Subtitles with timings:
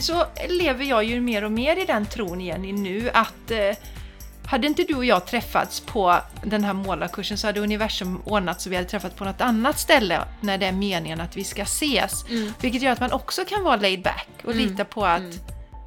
[0.00, 0.04] samtidigt
[0.48, 3.76] så lever jag ju mer och mer i den tron Jenny nu att eh,
[4.46, 8.70] hade inte du och jag träffats på den här målarkursen så hade universum ordnat så
[8.70, 12.24] vi hade träffats på något annat ställe när det är meningen att vi ska ses.
[12.28, 12.52] Mm.
[12.60, 14.68] Vilket gör att man också kan vara laid back och Mm.
[14.68, 15.36] lita på att Mm.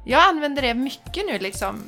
[0.04, 1.82] jag använder det mycket nu liksom.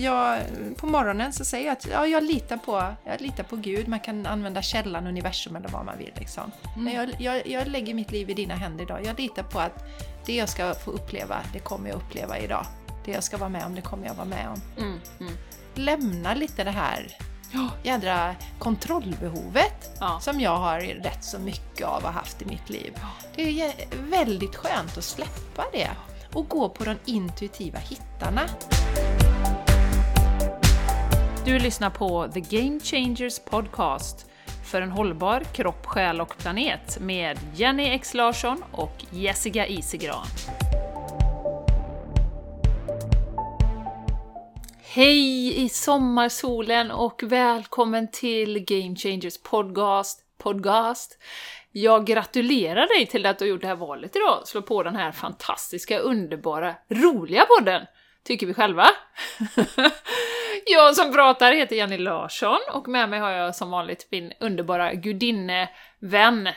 [0.00, 0.40] Jag,
[0.76, 4.00] på morgonen så säger jag att ja, jag, litar på, jag litar på Gud, man
[4.00, 6.12] kan använda källan, universum eller vad man vill.
[6.16, 6.52] Liksom.
[6.74, 6.84] Mm.
[6.84, 9.00] Men jag, jag, jag lägger mitt liv i dina händer idag.
[9.04, 9.84] Jag litar på att
[10.26, 12.66] det jag ska få uppleva, det kommer jag uppleva idag.
[13.04, 14.60] Det jag ska vara med om, det kommer jag vara med om.
[14.84, 15.00] Mm.
[15.20, 15.32] Mm.
[15.74, 17.16] Lämna lite det här
[17.54, 17.68] Ja.
[17.82, 20.18] jädra kontrollbehovet Ja.
[20.20, 22.94] som jag har rätt så mycket av och haft i mitt liv.
[23.36, 23.72] Det är
[24.10, 25.90] väldigt skönt att släppa det
[26.32, 28.42] och gå på de intuitiva hittarna.
[31.44, 34.26] Du lyssnar på The Game Changers Podcast
[34.70, 40.26] för en hållbar kropp, själ och planet med Jenny X Larsson och Jessica Isegran.
[44.82, 50.24] Hej i sommarsolen och välkommen till Game Changers Podcast.
[50.38, 51.18] Podcast.
[51.72, 54.42] Jag gratulerar dig till att du har gjort det här valet idag.
[54.44, 57.86] Slå på den här fantastiska, underbara, roliga podden.
[58.24, 58.90] Tycker vi själva.
[60.66, 64.92] jag som pratar heter Jenny Larsson och med mig har jag som vanligt min underbara
[64.94, 66.48] gudinne-vän.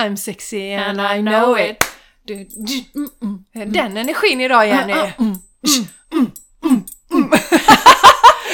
[0.00, 1.84] I'm sexy and I know it.
[2.24, 3.08] Du, mm,
[3.54, 3.72] mm.
[3.72, 4.92] Den energin idag Jenny!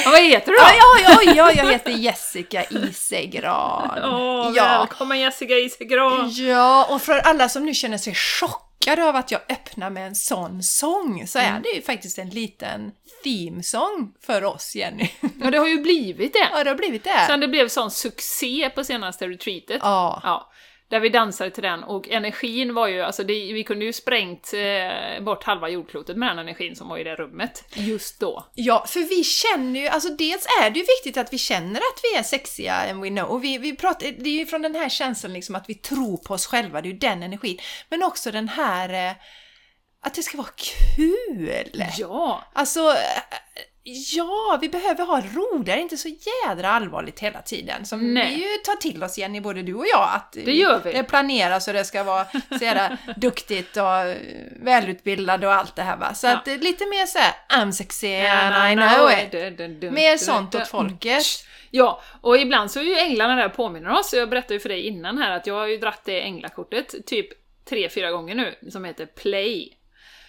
[0.04, 0.62] Ja, vad heter du då?
[0.62, 4.04] Ja, ja, ja, ja, jag heter Jessica Isegran.
[4.04, 4.78] Åh, ja.
[4.78, 6.30] välkommen Jessica Isigran!
[6.30, 8.63] ja, och för alla som nu känner sig chockade
[8.98, 12.92] av att jag öppnar med en sån sång så är det ju faktiskt en liten
[13.24, 15.10] themesång för oss Jenny.
[15.40, 16.48] Ja, det har ju blivit det!
[16.52, 17.24] Ja, det har blivit det.
[17.26, 19.78] Sen det blev sån succé på senaste retreatet.
[19.82, 20.20] Ja.
[20.22, 20.50] Ja,
[20.88, 24.54] där vi dansade till den och energin var ju, alltså det, vi kunde ju sprängt
[24.54, 28.46] eh, bort halva jordklotet med den energin som var i det rummet just då.
[28.54, 32.00] Ja, för vi känner ju, alltså dels är det ju viktigt att vi känner att
[32.02, 33.28] vi är sexiga and we know.
[33.28, 36.16] Och vi, vi pratar, det är ju från den här känslan liksom att vi tror
[36.16, 37.58] på oss själva, det är ju den energin.
[37.88, 39.16] Men också den här eh,
[40.00, 40.48] att det ska vara
[40.96, 41.84] kul!
[41.98, 42.44] Ja!
[42.52, 43.22] Alltså, eh,
[43.86, 45.20] ja, vi behöver ha
[45.72, 46.08] är inte så
[46.48, 47.84] jädra allvarligt hela tiden.
[47.86, 48.28] Som Nej.
[48.34, 50.92] vi ju tar till oss Jenny, både du och jag, att Det gör vi.
[50.92, 52.26] det planeras och det ska vara
[52.58, 54.16] så jävla duktigt och eh,
[54.62, 56.14] välutbildad och allt det här va.
[56.14, 56.32] Så Ja.
[56.36, 59.34] att är lite mer så här, I'm sexy and I know it.
[59.84, 59.92] it.
[59.92, 61.24] Mer sånt åt folket.
[61.70, 64.14] Ja, och ibland så är ju änglarna där och påminner oss.
[64.14, 67.26] Jag berättade ju för dig innan här att jag har ju dratt det änglakortet typ
[67.68, 69.72] tre, fyra gånger nu, som heter Play.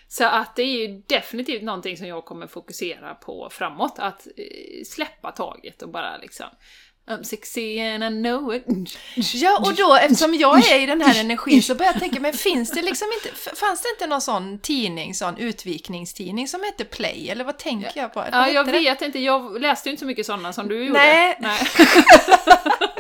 [0.08, 4.84] Så att det är ju definitivt någonting som jag kommer fokusera på framåt, att eh,
[4.86, 6.46] släppa taget och bara liksom
[7.08, 8.66] I'm sexy and I know it.
[9.34, 12.34] Ja, och då eftersom jag är i den här energin så börjar jag tänka, men
[12.34, 17.30] finns det liksom inte, fanns det inte någon sån tidning, sån utvikningstidning som hette Play,
[17.30, 18.20] eller vad tänker jag på?
[18.20, 18.84] Vad Ja, jag hette det?
[18.84, 21.00] vet inte, jag läste ju inte så mycket sådana som du gjorde.
[21.00, 21.38] Nej.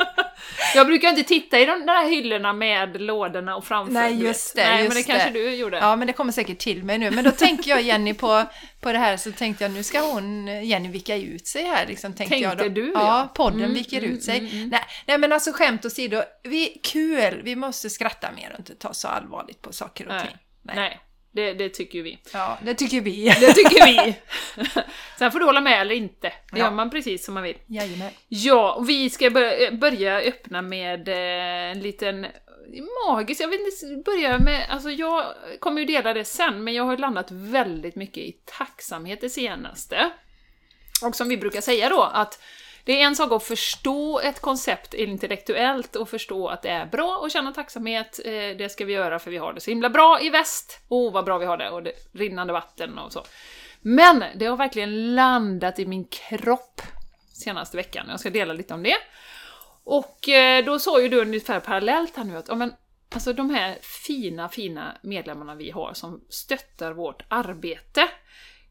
[0.76, 3.94] jag brukar inte titta i de där hyllorna med lådorna och framför.
[3.94, 5.40] Nej, just det, Nej, just men det kanske det.
[5.40, 5.78] du gjorde.
[5.78, 7.12] Ja, men det kommer säkert till mig nu.
[7.12, 8.44] Men då tänker jag Jenny på,
[8.82, 11.86] på det här, så tänkte jag nu ska hon, Jenny vika ut sig här.
[11.88, 12.86] Liksom, tänkte jag Tänkte då.
[12.86, 13.32] du, Ja, ja.
[13.36, 14.40] podden Mm, viker mm, ut sig.
[14.40, 14.70] mm, mm.
[14.70, 18.94] Nej, nej, men alltså skämt åsido, vi, kul, vi måste skratta mer och inte ta
[18.94, 20.28] så allvarligt på saker och Nej.
[20.28, 20.38] ting.
[20.62, 21.00] Nej,
[21.36, 22.20] det, det tycker ju vi.
[22.34, 23.26] Ja, det tycker vi.
[23.40, 24.16] Det tycker vi!
[25.20, 26.28] Sen får du hålla med eller inte.
[26.28, 26.58] Det Ja.
[26.58, 27.58] gör man precis som man vill.
[27.68, 28.12] Jajamän.
[28.28, 32.26] Ja, och vi ska börja, börja öppna med eh, en liten
[33.08, 35.26] magisk, jag vill inte börja med, alltså jag
[35.60, 40.10] kommer ju dela det sen, men jag har landat väldigt mycket i tacksamhet det senaste.
[41.06, 42.40] Och som vi brukar säga då, att
[42.86, 47.18] det är en sak att förstå ett koncept intellektuellt och förstå att det är bra
[47.18, 50.22] och känna tacksamhet, eh, det ska vi göra för vi har det så himla bra
[50.22, 53.24] i väst, oh vad bra vi har det, och det rinnande vatten och så.
[53.82, 56.82] Men det har verkligen landat i min kropp
[57.34, 58.98] senaste veckan, jag ska dela lite om det.
[59.84, 62.74] Och eh, då sa ju du ungefär parallellt här nu att ja, men,
[63.14, 68.08] alltså de här fina, fina medlemmarna vi har som stöttar vårt arbete,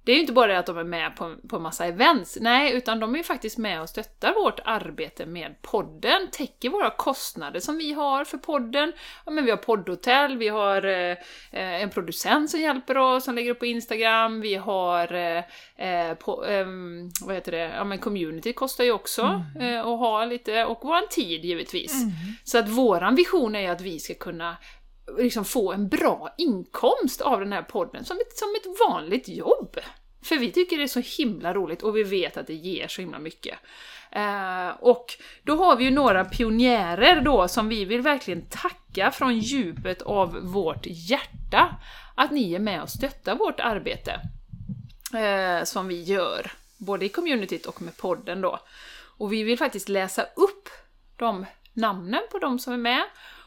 [0.04, 2.72] det är ju inte bara det att de är med på, på massa events, nej,
[2.72, 7.60] utan de är ju faktiskt med och stöttar vårt arbete med podden, täcker våra kostnader
[7.60, 8.92] som vi har för podden.
[9.26, 11.16] Ja, men vi har poddhotell, vi har eh,
[11.52, 15.44] eh, en producent som hjälper oss, som lägger upp på Instagram, vi har eh,
[15.76, 20.24] eh, på, ehm, vad heter det, ja men community kostar ju också eh, att ha
[20.24, 21.94] lite, och våran tid givetvis.
[22.44, 24.56] Så att våran vision är ju att vi ska kunna
[25.18, 29.78] liksom få en bra inkomst av den här podden, som ett, som ett vanligt jobb.
[30.22, 33.00] För vi tycker det är så himla roligt och vi vet att det ger så
[33.00, 33.58] himla mycket.
[34.10, 35.06] Eh, och
[35.42, 40.38] då har vi ju några pionjärer då som vi vill verkligen tacka från djupet av
[40.42, 41.76] vårt hjärta.
[42.14, 44.20] Att ni är med och stöttar vårt arbete
[45.14, 48.58] eh, som vi gör, både i communityt och med podden då.
[49.18, 50.68] Och vi vill faktiskt läsa upp
[51.16, 53.02] de namnen på de som är med.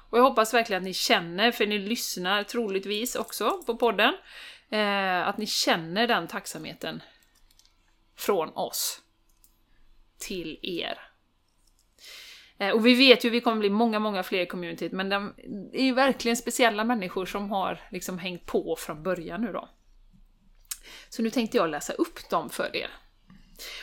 [0.09, 4.13] Och jag hoppas verkligen att ni känner, för ni lyssnar troligtvis också på podden,
[4.69, 7.01] eh, att ni känner den tacksamheten
[8.15, 9.01] från oss
[10.17, 10.99] till er.
[12.57, 15.09] Eh, och vi vet ju att vi kommer bli många, många fler i communityt, men
[15.09, 15.33] de
[15.73, 19.69] är ju verkligen speciella människor som har liksom hängt på från början nu då.
[21.09, 22.89] Så nu tänkte jag läsa upp dem för er.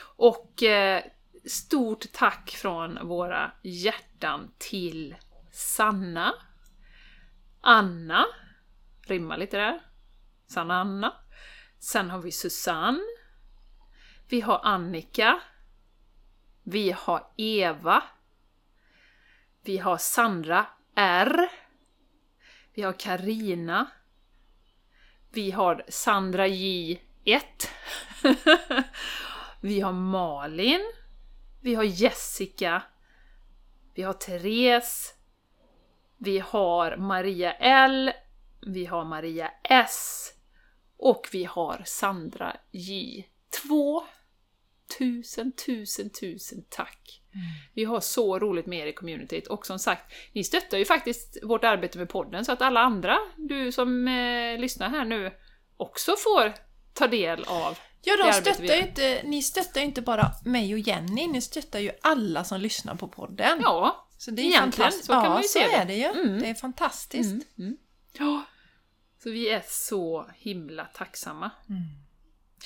[0.01, 1.05] Och eh,
[1.47, 5.15] stort tack från våra hjärtan till
[5.55, 6.35] Sanna,
[7.61, 8.27] Anna,
[9.03, 9.81] rimmar lite där,
[10.47, 11.15] Sanna Anna.
[11.79, 13.03] Sen har vi Susanne,
[14.29, 15.41] vi har Annika,
[16.63, 18.03] vi har Eva,
[19.65, 21.49] vi har Sandra R,
[22.75, 23.91] vi har Karina,
[25.31, 27.69] vi har Sandra J1,
[29.61, 30.93] vi har Malin,
[31.61, 32.83] vi har Jessica,
[33.95, 35.15] vi har Therese,
[36.25, 38.13] vi har Maria L,
[38.67, 40.31] vi har Maria S
[40.99, 43.25] och vi har Sandra J.
[43.63, 44.03] Två
[44.99, 47.21] tusen, tusen, tusen tack!
[47.35, 47.47] Mm.
[47.75, 51.39] Vi har så roligt med er i communityt och som sagt, ni stöttar ju faktiskt
[51.43, 55.33] vårt arbete med podden så att alla andra, du som eh, lyssnar här nu,
[55.77, 56.55] också får
[56.93, 61.27] ta del av Ja, de stöttar inte, ni stöttar ju inte bara mig och Jenny,
[61.27, 63.59] ni stöttar ju alla som lyssnar på podden.
[63.63, 65.65] Ja, så det är egentligen, så kan ja, man ju se det.
[65.65, 66.05] Ja, så är det ju.
[66.05, 66.41] Mm.
[66.41, 67.31] Det är fantastiskt.
[67.31, 67.45] Mm.
[67.59, 67.77] Mm.
[68.19, 68.45] Ja.
[69.23, 71.51] Så vi är så himla tacksamma.
[71.69, 71.83] Mm.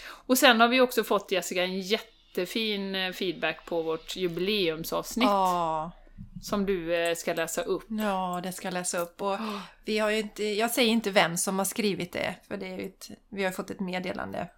[0.09, 5.29] Och sen har vi också fått, Jessica, en jättefin eh, feedback på vårt jubileumsavsnitt.
[5.29, 5.93] Ja.
[6.43, 7.85] Som du eh, ska läsa upp.
[7.89, 9.23] Ja, det ska jag läsa upp.
[9.23, 9.37] Och
[9.85, 13.11] vi har inte, jag säger inte vem som har skrivit det, för det är ett,
[13.29, 14.49] vi har fått ett meddelande.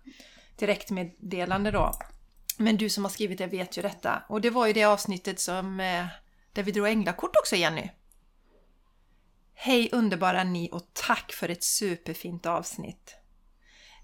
[0.59, 1.93] Direktmeddelande då.
[2.57, 4.23] Men du som har skrivit det vet ju detta.
[4.29, 6.07] Och det var ju det avsnittet som, eh,
[6.53, 7.91] där vi drog änglakort också, Jenny.
[9.55, 13.17] Hej underbara ni och tack för ett superfint avsnitt.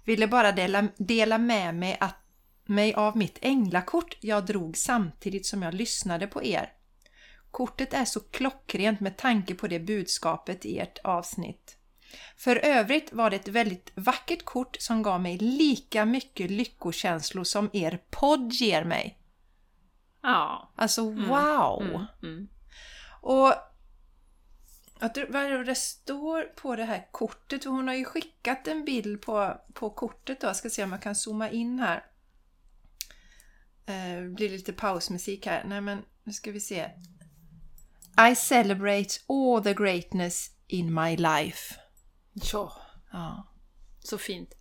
[0.04, 2.16] Ville bara dela, dela med mig, att,
[2.64, 6.72] mig av mitt änglakort jag drog samtidigt som jag lyssnade på er.
[7.50, 11.76] Kortet är så klockrent med tanke på det budskapet i ert avsnitt.
[12.36, 17.70] För övrigt var det ett väldigt vackert kort som gav mig lika mycket lyckokänslor som
[17.72, 19.18] er podd ger mig.
[20.26, 20.72] Ja.
[20.76, 21.28] Alltså mm.
[21.28, 21.82] wow!
[21.82, 22.06] Mm.
[22.22, 22.48] Mm.
[23.20, 23.54] Och
[25.28, 29.90] vad det står på det här kortet, hon har ju skickat en bild på, på
[29.90, 32.04] kortet då, jag ska se om jag kan zooma in här.
[33.86, 35.64] Eh, det blir lite pausmusik här.
[35.64, 36.90] Nej men, nu ska vi se.
[38.30, 41.74] I celebrate all the greatness in my life.
[42.32, 42.72] Ja.
[43.12, 43.46] ja.
[44.00, 44.54] Så fint.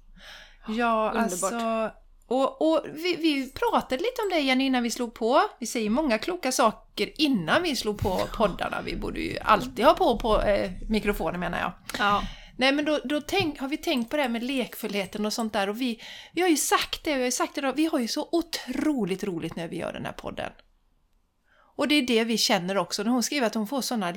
[0.67, 1.53] Ja, Underbart.
[1.53, 1.91] alltså
[2.27, 5.42] och, och vi, vi, pratade lite om det Jenny innan vi slog på.
[5.60, 8.81] Vi säger många kloka saker innan vi slog på poddarna.
[8.81, 11.72] Vi borde ju alltid ha på, på eh, mikrofonen menar jag.
[12.00, 12.24] Ja.
[12.57, 15.54] Nej men då, då tänk, har vi tänkt på det här med lekfullheten och sånt
[15.54, 16.01] där och vi,
[16.33, 19.24] vi har ju sagt det, vi har ju sagt det vi har ju så otroligt
[19.24, 20.51] roligt när vi gör den här podden.
[21.75, 24.13] Och det är det vi känner också när hon skriver att hon får sådana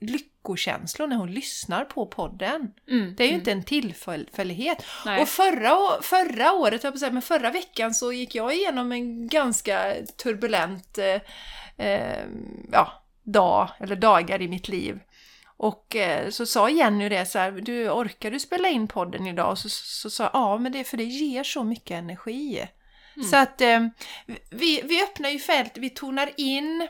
[0.00, 2.72] lyckokänslor när hon lyssnar på podden.
[2.90, 3.40] Mm, det är ju mm.
[3.40, 4.84] inte en tillfällighet.
[5.06, 5.22] Nej.
[5.22, 9.94] Och förra, förra året, jag säga, men förra veckan så gick jag igenom en ganska
[10.22, 11.20] turbulent eh,
[11.86, 12.24] eh,
[12.72, 15.00] ja, dag, eller dagar i mitt liv.
[15.56, 19.50] Och eh, så sa Jenny det så här, du orkar du spela in podden idag?
[19.50, 22.68] Och så, så sa jag, ja men det för det ger så mycket energi.
[23.16, 23.28] Mm.
[23.28, 23.80] Så att eh,
[24.50, 26.88] vi, vi öppnar ju fält, vi tonar in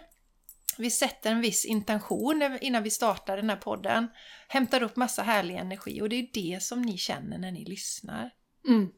[0.80, 4.08] vi sätter en viss intention innan vi startar den här podden.
[4.48, 8.30] Hämtar upp massa härlig energi och det är det som ni känner när ni lyssnar.
[8.68, 8.92] Mm.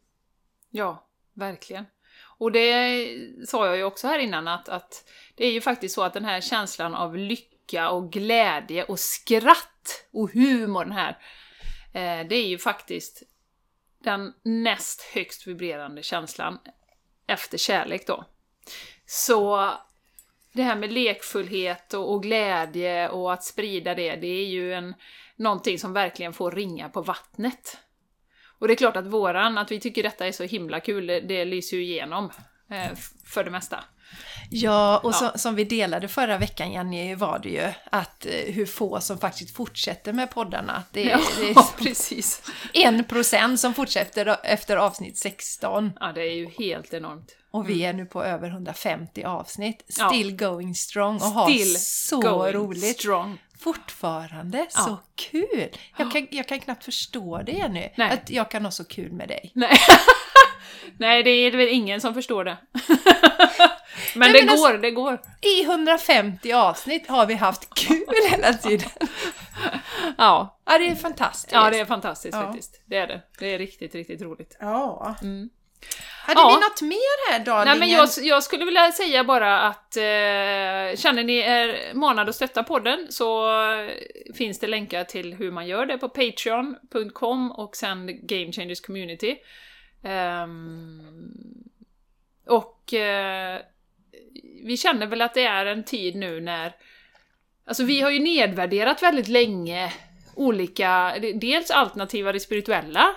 [0.71, 1.85] Ja, verkligen.
[2.39, 3.07] Och det
[3.47, 6.25] sa jag ju också här innan att, att det är ju faktiskt så att den
[6.25, 11.19] här känslan av lycka och glädje och skratt och humor den här,
[11.93, 13.23] eh, det är ju faktiskt
[14.05, 16.59] den näst högst vibrerande känslan
[17.27, 18.25] efter kärlek då.
[19.07, 19.73] Så
[20.53, 24.95] det här med lekfullhet och, och, glädje och att sprida det, det är ju en,
[25.37, 27.79] någonting som verkligen får ringa på vattnet.
[28.59, 31.21] Och det är klart att våran, att vi tycker detta är så himla kul, det,
[31.21, 32.31] det lyser ju igenom
[32.71, 32.95] eh,
[33.25, 33.85] för det mesta.
[34.51, 35.39] Ja, och så, Ja.
[35.39, 39.57] som vi delade förra veckan Jenny, var det ju att eh, hur få som faktiskt
[39.57, 40.83] fortsätter med poddarna.
[40.91, 42.43] Det, är- det är precis.
[42.75, 45.93] en procent som fortsätter efter avsnitt 16.
[46.01, 47.37] Ja, det är ju helt enormt.
[47.51, 49.85] Och vi är nu på över 150 avsnitt.
[49.99, 50.09] Ja.
[50.09, 53.01] Still going strong och har Still så roligt.
[53.01, 53.39] strong.
[53.61, 54.81] Fortfarande Ja.
[54.81, 54.99] så
[55.31, 55.69] kul!
[55.99, 58.11] Jag kan, jag kan knappt förstå det Jenny, Nej.
[58.11, 59.51] att jag kan ha så kul med dig.
[59.55, 59.77] Nej.
[60.99, 62.57] Nej, det är väl ingen som förstår det.
[64.15, 65.21] men det men går, alltså- det går.
[65.41, 68.89] I 150 avsnitt har vi haft kul hela tiden.
[70.19, 70.59] Ja.
[70.67, 71.53] Ja, det är fantastiskt.
[71.53, 72.43] ja, det är fantastiskt Ja.
[72.43, 72.83] faktiskt.
[72.87, 73.23] Det är det.
[73.39, 74.57] Det är riktigt, riktigt roligt.
[74.61, 75.15] Ja.
[75.23, 75.51] Mm.
[76.27, 76.49] Hade Ja.
[76.49, 77.79] vi något mer här Darlingen?
[77.79, 80.03] Nej, men jag, jag skulle vilja säga bara att eh,
[80.97, 83.51] känner ni er manade att stötta podden så
[84.35, 89.37] finns det länkar till hur man gör det på patreon.com och sen Game Changers Community.
[90.05, 91.01] Ehm,
[92.47, 93.61] och eh,
[94.63, 96.73] vi känner väl att det är en tid nu när
[97.65, 99.93] Alltså vi har ju nedvärderat väldigt länge
[100.35, 103.15] olika, dels alternativa det spirituella.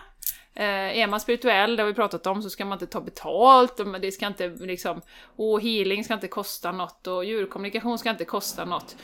[0.56, 3.80] Eh, är man spirituell, det har vi pratat om, så ska man inte ta betalt,
[3.80, 5.02] och det ska inte liksom,
[5.36, 8.96] och healing ska inte kosta något och djurkommunikation ska inte kosta något.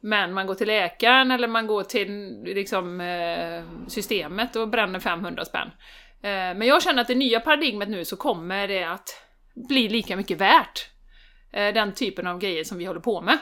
[0.00, 5.44] Men man går till läkaren eller man går till liksom, eh, systemet och bränner 500
[5.44, 5.68] spänn.
[6.22, 9.22] Eh, men jag känner att det nya paradigmet nu så kommer det att
[9.54, 10.89] bli lika mycket värt.
[11.52, 13.38] Eh, den typen av grejer som vi håller på med.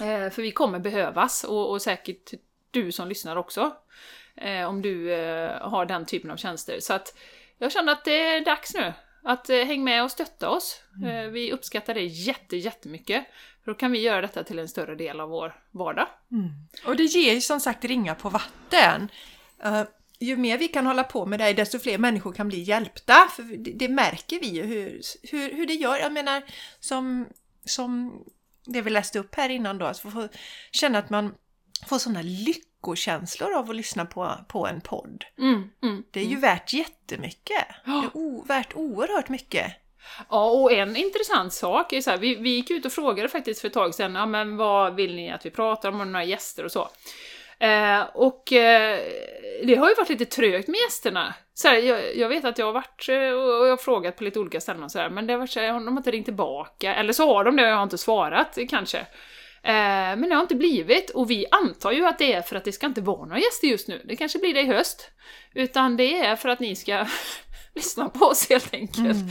[0.00, 2.32] Eh, för vi kommer behövas och, och säkert
[2.70, 3.76] du som lyssnar också.
[4.36, 5.08] Eh, om du
[5.60, 6.80] har den typen av tjänster.
[6.80, 7.18] Så att
[7.58, 8.92] jag känner att det är dags nu.
[9.24, 10.82] Att eh, häng med och stötta oss.
[11.06, 13.24] Eh, vi uppskattar det jätte, jättemycket.
[13.64, 16.06] För då kan vi göra detta till en större del av vår vardag.
[16.30, 16.50] Mm.
[16.86, 19.08] Och det ger ju som sagt ringar på vatten.
[20.18, 23.28] Ju mer vi kan hålla på med det här, desto fler människor kan bli hjälpta.
[23.36, 25.98] För det, det märker vi ju hur, hur, hur det gör.
[25.98, 26.42] Jag menar,
[26.80, 27.26] som,
[27.64, 28.18] som
[28.66, 30.28] det vi läste upp här innan då, att få
[30.72, 31.34] känna att man
[31.86, 35.24] får sådana lyckokänslor av att lyssna på, på en podd.
[35.38, 36.40] Mm, mm, Det är ju mm.
[36.40, 37.66] värt jättemycket.
[37.84, 39.72] Det är o, värt oerhört mycket.
[40.30, 43.60] Ja, och en intressant sak är så här, vi, vi gick ut och frågade faktiskt
[43.60, 46.24] för ett tag sedan, ja men vad vill ni att vi pratar om, och några
[46.24, 46.88] gäster och så.
[47.64, 48.98] Eh, och eh,
[49.62, 51.34] det har ju varit lite trögt med gästerna.
[51.54, 54.24] Så här, jag, jag vet att jag har varit eh, och jag har frågat på
[54.24, 56.24] lite olika ställen och sådär men det har varit så här, de har inte ringt
[56.24, 58.98] tillbaka, eller så har de det och jag har inte svarat kanske.
[59.62, 62.64] Eh, men det har inte blivit, och vi antar ju att det är för att
[62.64, 64.02] det ska inte vara några gäster just nu.
[64.04, 65.10] Det kanske blir det i höst.
[65.54, 67.06] Utan det är för att ni ska
[67.74, 69.16] lyssna på oss helt enkelt.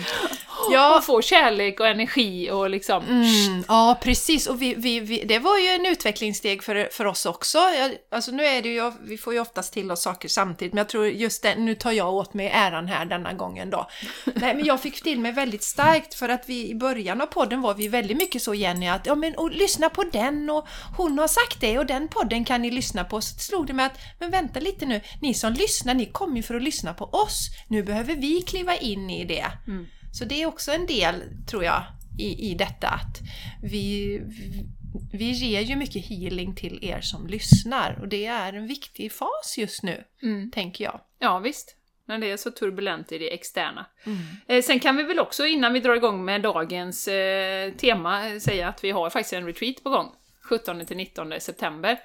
[0.71, 0.97] Ja.
[0.97, 3.03] Och få kärlek och energi och liksom...
[3.03, 4.47] Mm, ja, precis.
[4.47, 7.57] Och vi, vi, vi, det var ju en utvecklingssteg för, för oss också.
[7.57, 10.77] Jag, alltså nu är det ju, vi får ju oftast till oss saker samtidigt, men
[10.77, 13.89] jag tror just det, nu tar jag åt mig äran här denna gången då.
[14.25, 17.61] Nej, men jag fick till mig väldigt starkt för att vi i början av podden
[17.61, 21.19] var vi väldigt mycket så Jenny att ja men och lyssna på den och hon
[21.19, 23.21] har sagt det och den podden kan ni lyssna på.
[23.21, 26.43] Så slog det mig att men vänta lite nu, ni som lyssnar, ni kommer ju
[26.43, 27.49] för att lyssna på oss.
[27.67, 29.45] Nu behöver vi kliva in i det.
[29.67, 29.85] Mm.
[30.13, 31.15] Så det är också en del,
[31.47, 31.83] tror jag,
[32.19, 33.17] i, i detta att
[33.63, 34.65] vi, vi,
[35.13, 39.55] vi ger ju mycket healing till er som lyssnar och det är en viktig fas
[39.57, 40.51] just nu, Mm.
[40.51, 40.99] tänker jag.
[41.19, 41.75] Ja, visst.
[42.07, 43.85] När det är så turbulent i det externa.
[44.05, 44.17] Mm.
[44.47, 48.67] Eh, sen kan vi väl också, innan vi drar igång med dagens eh, tema, säga
[48.67, 50.11] att vi har faktiskt en retreat på gång.
[50.49, 51.99] 17-19 september.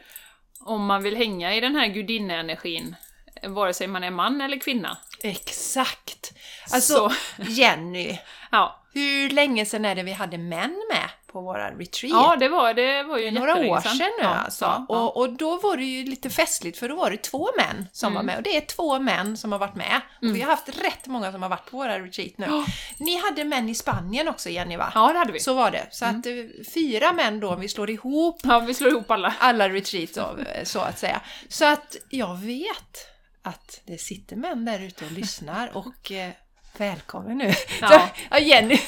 [0.60, 2.94] Om man vill hänga i den här gudinnenergin,
[3.42, 4.98] vare sig man är man eller kvinna.
[5.22, 6.32] Exakt!
[6.72, 8.18] Alltså, Så, Jenny,
[8.50, 8.82] ja.
[8.94, 12.12] hur länge sedan är det vi hade män med på våra retreat?
[12.12, 14.64] ja, det var, det var ju några år sedan nu ja, alltså.
[14.64, 14.86] Ja.
[14.88, 18.14] Och, och då var det ju lite festligt för då var det två män som
[18.14, 18.26] var Mm.
[18.26, 18.36] med.
[18.36, 20.00] Och det är två män som har varit med.
[20.22, 22.46] Och vi har haft rätt många som har varit på våra retreat nu.
[22.48, 22.64] Ja.
[22.98, 24.92] Ni hade män i Spanien också Jenny va?
[24.94, 25.40] ja, det hade vi.
[25.40, 25.86] Så var det.
[25.90, 26.20] Så Mm.
[26.20, 26.32] att eh,
[26.74, 29.34] fyra män då, om vi slår ihop Ja, vi slår ihop alla.
[29.38, 30.24] alla retreats eh,
[30.64, 31.20] så att säga.
[31.48, 33.14] Så att jag vet
[33.48, 36.32] att det sitter män där ute och lyssnar och eh,
[36.80, 37.52] välkommen nu.
[37.80, 38.08] Ja.
[38.32, 38.78] Så, Jenny,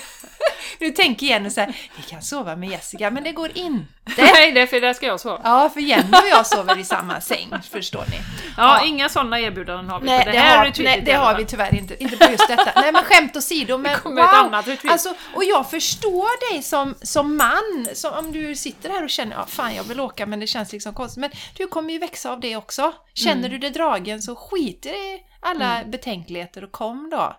[0.78, 3.84] nu tänker Jenny så här, vi kan sova med Jessica men det går inte.
[4.18, 5.40] Nej, det är för det ska jag sova.
[5.44, 8.16] Ja, för Jenny och jag sover i samma säng, förstår ni.
[8.56, 8.84] Ja, Ja.
[8.86, 11.36] inga sådana erbjudanden har vi Nej, på det, det här har, retreatet nej, det har
[11.36, 12.02] vi tyvärr inte.
[12.02, 12.72] Inte på just detta.
[12.80, 13.78] Nej, men skämt åsido.
[13.78, 14.92] Men kommer ett annat retreat.
[14.92, 17.88] Alltså, och jag förstår dig som, som man.
[17.94, 20.72] Som om du sitter här och känner, ja, fan jag vill åka men det känns
[20.72, 21.20] liksom konstigt.
[21.20, 22.92] Men du kommer ju växa av det också.
[23.14, 23.50] Känner Mm.
[23.50, 27.36] du dig dragen så skit i alla betänkligheter och kom då.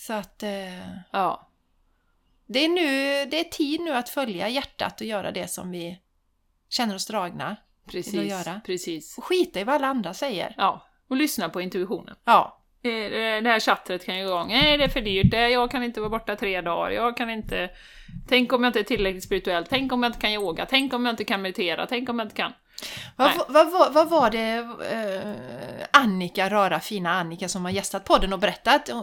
[0.00, 1.48] Så att eh, Ja.
[2.46, 2.84] det, är nu,
[3.30, 5.98] det är tid nu att följa hjärtat och göra det som vi
[6.68, 7.56] känner oss dragna.
[7.86, 8.60] Precis, Till att göra.
[8.66, 9.18] precis.
[9.18, 10.54] Och skita i vad alla andra säger.
[10.56, 12.16] Ja, och lyssna på intuitionen.
[12.24, 12.90] Ja, eh,
[13.42, 14.48] det här chattret kan ju gå igång.
[14.48, 15.32] Nej, det är för dyrt.
[15.32, 16.90] Nej, Jag kan inte vara borta tre dagar.
[16.90, 17.70] Jag kan inte...
[18.28, 19.66] Tänk om jag inte är tillräckligt spirituell.
[19.68, 20.66] Tänk om jag inte kan yoga.
[20.66, 21.86] Tänk om jag inte kan meditera.
[21.86, 22.52] Tänk om jag inte kan...
[23.16, 24.56] Vad, vad, vad, vad var det
[24.92, 28.88] eh, Annika, rara fina Annika som har gästat podden och berättat?
[28.88, 28.96] Eh,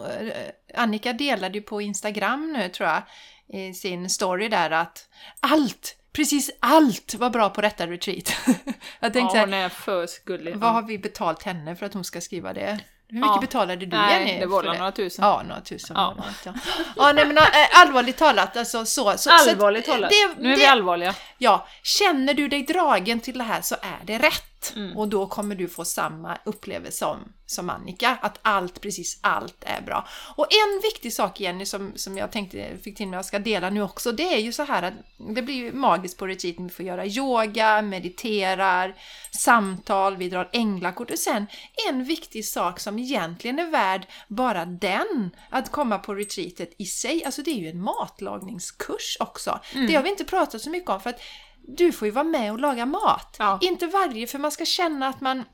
[0.74, 3.02] Annika delade ju på Instagram nu tror jag
[3.48, 5.08] i sin story där att
[5.40, 8.32] allt, precis allt var bra på detta retreat.
[9.00, 10.56] jag tänkte Ja, så hon är för gullig.
[10.56, 12.78] vad har vi betalt henne för att hon ska skriva det?
[13.08, 13.40] Hur mycket Ja.
[13.40, 14.40] betalade du Nej, Jenny?
[14.40, 15.24] det var några tusen.
[15.24, 16.14] Ja, några tusen Ja.
[16.44, 16.52] Ja,
[16.96, 19.10] ja nej, men äh, allvarligt talat, alltså så.
[19.12, 20.10] så så Allvarligt talat.
[20.10, 21.14] det- nu är vi det- allvarliga.
[21.38, 24.56] Ja, känner du dig dragen till det här så är det rätt.
[24.76, 24.96] Mm.
[24.96, 29.80] Och då kommer du få samma upplevelse som, som Annika, att allt, precis allt är
[29.82, 30.08] bra.
[30.36, 33.38] Och en viktig sak Jenny som, som jag tänkte, fick till mig att jag ska
[33.38, 34.94] dela nu också, det är ju så här att
[35.34, 38.94] det blir ju magiskt på retreat vi får göra yoga, mediterar,
[39.30, 41.46] samtal, vi drar änglakort och sen
[41.88, 47.24] en viktig sak som egentligen är värd bara den, att komma på retreatet i sig,
[47.24, 49.60] alltså det är ju en matlagningskurs också.
[49.74, 49.86] Mm.
[49.86, 51.20] Det har vi inte pratat så mycket om för att
[51.66, 53.36] du får ju vara med och laga mat.
[53.38, 53.58] Ja.
[53.62, 55.44] Inte varje, för man ska känna att man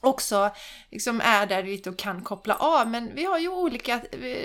[0.00, 0.50] också
[0.90, 2.88] liksom är där lite och kan koppla av.
[2.88, 4.00] Men vi har ju olika,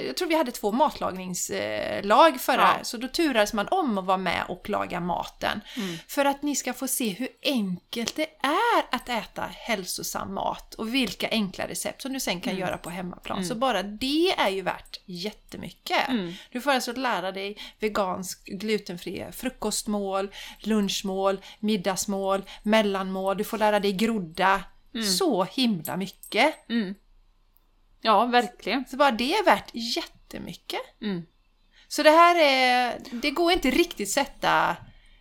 [0.08, 2.84] jag tror vi hade två matlagningslag förra, Ja.
[2.84, 5.62] så då turades man om att vara med och laga maten.
[5.78, 5.98] Mm.
[6.08, 10.94] För att ni ska få se hur enkelt det är att äta hälsosam mat och
[10.94, 12.42] vilka enkla recept som du sen Mm.
[12.42, 13.46] kan göra på hemmaplan.
[13.46, 16.08] Så bara det är ju värt jättemycket.
[16.10, 16.34] Mm.
[16.52, 23.38] Du får alltså lära dig vegansk, glutenfria frukostmål, lunchmål, middagsmål, mellanmål.
[23.38, 24.64] Du får lära dig grodda.
[25.02, 26.70] Så himla mycket.
[26.70, 26.96] Mm.
[28.02, 28.86] Ja, verkligen.
[28.88, 30.80] Så bara det är värt jättemycket.
[31.02, 31.24] Mm.
[31.88, 34.76] Så det här är, det går inte riktigt sätta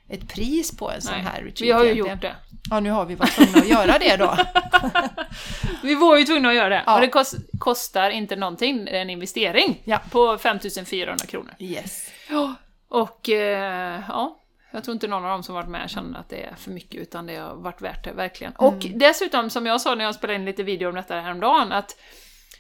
[0.08, 1.60] ett pris på en sån Nej, här retreat.
[1.60, 2.14] vi har ju egentligen.
[2.16, 2.34] gjort det.
[2.70, 4.36] Ja, nu har vi varit tvungna att göra det då.
[5.82, 6.82] Vi var ju tvungna att göra det.
[6.86, 6.94] Ja.
[6.94, 10.00] Och det kost, kostar inte någonting, en investering Ja.
[10.10, 11.54] på 5400 kronor.
[11.58, 12.10] Yes.
[12.30, 12.54] Ja.
[12.88, 14.41] Och eh, ja,
[14.72, 17.00] jag tror inte någon av dem som varit med känner att det är för mycket,
[17.00, 18.52] utan det har varit värt det, verkligen.
[18.52, 21.96] Och dessutom, som jag sa när jag spelade in lite video om detta häromdagen, att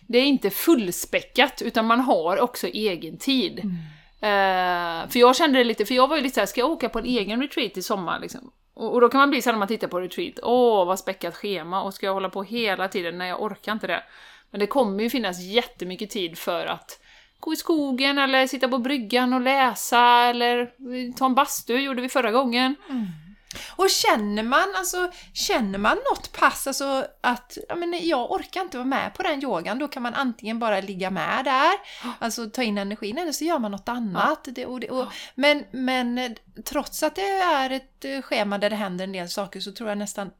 [0.08, 3.58] det är inte fullspäckat, utan man har också egen tid.
[4.20, 6.88] Eh, för jag kände det lite, för jag var ju lite såhär, ska jag åka
[6.88, 8.52] på en egen retreat i sommar liksom?
[8.74, 10.98] Och, och då kan man bli så här när man tittar på retreat, åh vad
[10.98, 13.18] späckat schema, och ska jag hålla på hela tiden?
[13.18, 14.02] Nej, jag orkar inte det.
[14.50, 17.01] Men det kommer ju finnas jättemycket tid för att
[17.42, 20.70] gå i skogen eller sitta på bryggan och läsa eller
[21.12, 22.76] ta en bastu, gjorde vi förra gången.
[22.90, 23.06] Mm.
[23.76, 28.76] Och känner man, alltså, känner man något pass, alltså att ja, men jag orkar inte
[28.76, 31.72] vara med på den yogan, då kan man antingen bara ligga med där,
[32.18, 34.48] alltså ta in energin, eller så gör man något annat.
[34.50, 39.04] Det, och det, och, men, men trots att det är ett schema där det händer
[39.04, 40.30] en del saker så tror jag nästan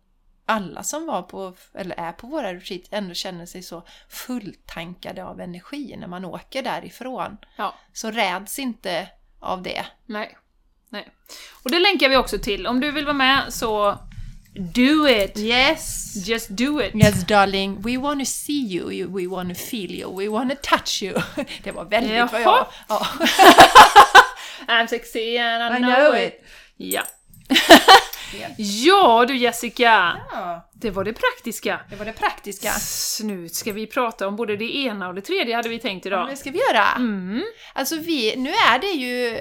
[0.47, 5.41] alla som var på, eller är på våra retreat ändå känner sig så fulltankade av
[5.41, 7.37] energi när man åker därifrån.
[7.57, 9.09] Ja, Så räds inte
[9.41, 9.87] av det.
[10.07, 10.37] nej.
[10.89, 11.09] nej.
[11.63, 12.67] Och det länkar vi också till.
[12.67, 13.99] Om du vill vara med så
[14.55, 15.39] do it!
[15.39, 16.15] Yes!
[16.29, 16.95] Just do it!
[16.95, 21.21] Yes darling, we wanna see you, we wanna feel you, we wanna touch you.
[21.63, 22.49] Det var väldigt vad jag...
[22.49, 22.67] Jaha.
[22.89, 23.07] Ja.
[24.69, 26.35] I'm sexy and I, I know, know it!
[26.35, 26.45] it.
[26.77, 27.03] Ja.
[28.85, 30.21] ja du Jessica!
[30.33, 31.81] ja, Det var det praktiska.
[31.91, 32.69] det var det praktiska.
[32.69, 36.05] S- Nu ska vi prata om både det ena och det tredje hade vi tänkt
[36.05, 36.09] Ja.
[36.09, 36.29] idag.
[36.29, 36.85] Det ska vi göra.
[36.97, 37.43] Mm.
[37.75, 39.39] Alltså vi, nu är det ju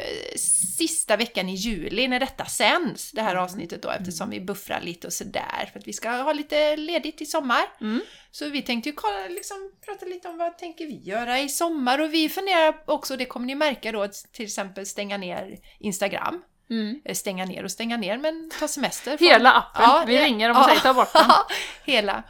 [0.78, 3.44] sista veckan i juli när detta sänds, det här Mm.
[3.44, 7.22] avsnittet då, eftersom vi buffrar lite och sådär, för att vi ska ha lite ledigt
[7.22, 7.64] i sommar.
[7.82, 8.02] Mm.
[8.32, 12.00] Så vi tänkte ju kolla, liksom, prata lite om vad tänker vi göra i sommar
[12.02, 16.42] och vi funderar också, det kommer ni märka då, att till exempel stänga ner Instagram.
[16.72, 17.02] Mm.
[17.06, 19.18] Eh, Stänga ner och stänga ner, men ta semester.
[19.18, 20.08] från- Hela appen.
[20.08, 21.26] vi det- ringer dem och säger ta bort den.
[21.86, 22.24] Hela.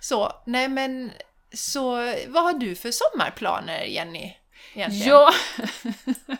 [0.00, 1.12] Så, nej men,
[1.54, 1.90] så
[2.28, 4.34] vad har du för sommarplaner Jenny?
[4.74, 5.08] Egentligen?
[5.08, 5.30] Ja!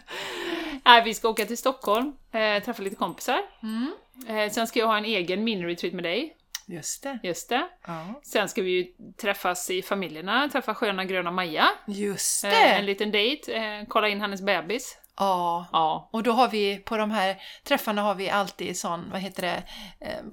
[0.85, 3.41] Nej, vi ska åka till Stockholm, eh, träffa lite kompisar.
[3.63, 3.93] Mm.
[4.29, 7.19] Eh, sen ska jag ha en egen mini-retreat med dig, Just det.
[7.23, 7.67] just det.
[7.87, 8.21] Ja.
[8.23, 8.87] Sen ska vi ju
[9.21, 11.69] träffas i familjerna, träffa sköna gröna Maja.
[11.87, 12.49] Just det!
[12.51, 14.97] Eh, en liten dejt, eh, kolla in hennes bebis.
[15.19, 15.67] Ja.
[15.73, 16.09] Ja.
[16.13, 19.63] Och då har vi, på de här träffarna har vi alltid sån, vad heter det?
[20.07, 20.25] Eh,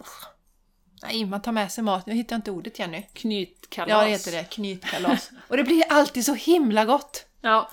[1.04, 2.06] nej, man tar med sig mat.
[2.06, 3.04] Nu hittar jag inte ordet Jenny.
[3.14, 3.90] Knytkalas.
[3.90, 4.44] Ja, det heter det.
[4.44, 5.32] Knytkalas.
[5.48, 7.26] och det blir alltid så himla gott!
[7.42, 7.70] Ja,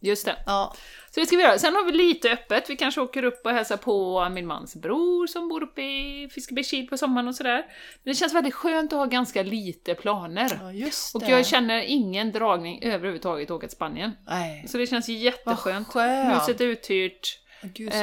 [0.00, 0.36] just det.
[0.46, 0.74] Ja.
[1.14, 1.58] Så det ska vi göra.
[1.58, 2.70] Sen har vi lite öppet.
[2.70, 6.86] Vi kanske åker upp och hälsar på min mans bror som bor uppe i Fiskebäckskil
[6.88, 7.56] på sommaren och sådär.
[8.02, 10.58] Men det känns väldigt skönt att ha ganska lite planer.
[10.62, 11.30] ja, just Och det.
[11.30, 14.12] jag känner ingen dragning överhuvudtaget att åka till Spanien.
[14.26, 14.64] Nej.
[14.68, 15.88] Så det känns jätteskönt.
[15.88, 16.34] Skönt.
[16.42, 17.38] Huset är uthyrt.
[17.62, 18.00] Gud Eh,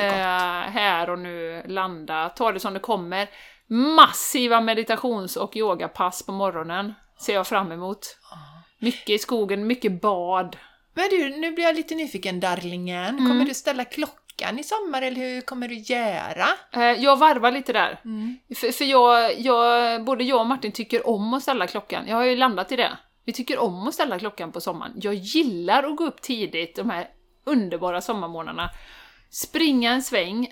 [0.71, 3.29] här och nu landa, ta det som det kommer.
[3.95, 8.17] Massiva meditations och yogapass på morgonen ser jag fram emot.
[8.79, 10.55] Mycket i skogen, mycket bad.
[10.97, 13.17] Men du, nu blir jag lite nyfiken, darlingen.
[13.17, 13.27] Mm.
[13.27, 16.47] Kommer du ställa klockan i sommar eller hur kommer du göra?
[16.71, 17.99] Eh, Jag varvar lite där.
[18.05, 18.37] Mm.
[18.55, 22.07] För, för jag, jag, både jag och Martin tycker om att ställa klockan.
[22.07, 22.97] Jag har ju landat i det.
[23.25, 24.91] Vi tycker om att ställa klockan på sommaren.
[24.95, 27.07] Jag gillar att gå upp tidigt de här
[27.43, 28.69] underbara sommarmånaderna.
[29.29, 30.45] Springa en sväng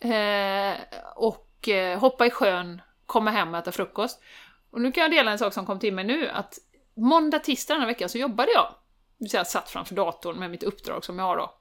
[0.00, 0.74] eh,
[1.16, 4.22] och eh, hoppa i sjön, komma hem och äta frukost.
[4.70, 6.54] Och nu kan jag dela en sak som kom till mig nu, att
[6.96, 8.74] måndag, tisdag den här veckan så jobbade jag.
[9.18, 11.54] Jag satt framför datorn med mitt uppdrag som jag har då.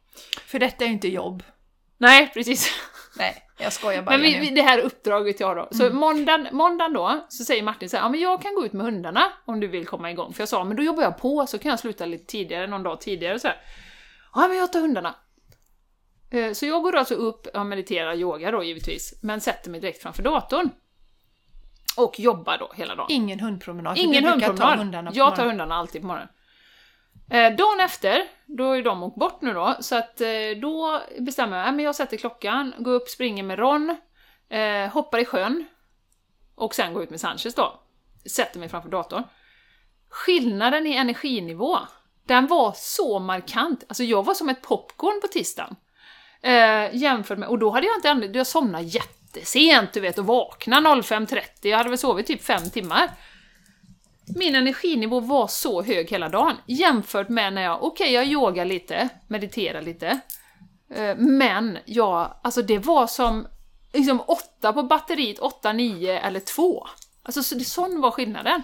[0.45, 1.43] För detta är ju inte jobb.
[1.97, 2.69] Nej, precis.
[3.17, 5.67] Nej, jag skojar bara Men vi, vi, det här uppdraget jag har då.
[5.71, 8.73] Så måndagen, måndagen då, så säger Martin så här, ja men jag kan gå ut
[8.73, 10.33] med hundarna om du vill komma igång.
[10.33, 12.83] För jag sa, men då jobbar jag på så kan jag sluta lite tidigare, någon
[12.83, 13.57] dag tidigare så här.
[14.33, 15.15] Ja men jag tar hundarna.
[16.31, 20.01] Eh, Så jag går alltså upp, jag mediterar, yoga då givetvis, men sätter mig direkt
[20.01, 20.69] framför datorn.
[21.97, 23.07] Och jobbar då hela dagen.
[23.09, 23.97] Ingen hundpromenad.
[23.97, 25.15] Ingen hundpromenad.
[25.15, 26.29] Jag tar hundarna alltid på morgonen.
[27.29, 30.27] Eh, dagen efter, då är de åkt bort nu då, så att eh,
[30.61, 33.97] då bestämmer jag, äh, men jag sätter klockan, går upp, springer med Ron,
[34.49, 35.65] eh, hoppar i sjön
[36.55, 37.79] och sen går ut med Sanchez då.
[38.29, 39.23] Sätter mig framför datorn.
[40.09, 41.77] Skillnaden i energinivå,
[42.27, 43.83] den var så markant.
[43.87, 45.75] Alltså jag var som ett popcorn på tisdagen.
[46.41, 50.25] Eh, jämfört med, och då hade jag inte ändrat, jag somnade jättesent du vet och
[50.25, 53.09] vaknade 05.30, jag hade väl sovit typ fem timmar.
[54.27, 59.09] Min energinivå var så hög hela dagen jämfört med när jag, okej jag yogar lite,
[59.27, 60.19] mediterar lite,
[60.89, 63.47] eh, men jag, alltså det var som
[63.93, 66.87] liksom åtta på batteriet, åtta, nio eller två.
[67.23, 68.63] Alltså så, sån var skillnaden.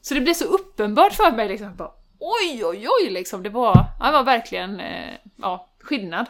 [0.00, 3.84] Så det blev så uppenbart för mig liksom, bara, oj oj oj liksom, det var,
[4.00, 6.26] ja, det var verkligen, eh, ja, skillnad.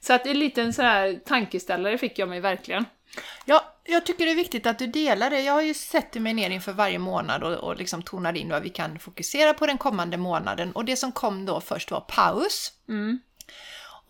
[0.00, 2.84] Så att en liten sån här tankeställare fick jag mig verkligen.
[3.44, 5.40] Ja, jag tycker det är viktigt att du delar det.
[5.40, 8.62] Jag har ju sett mig ner inför varje månad och, och liksom tonar in vad
[8.62, 10.72] vi kan fokusera på den kommande månaden.
[10.72, 12.72] Och det som kom då först var paus.
[12.88, 13.20] Mm.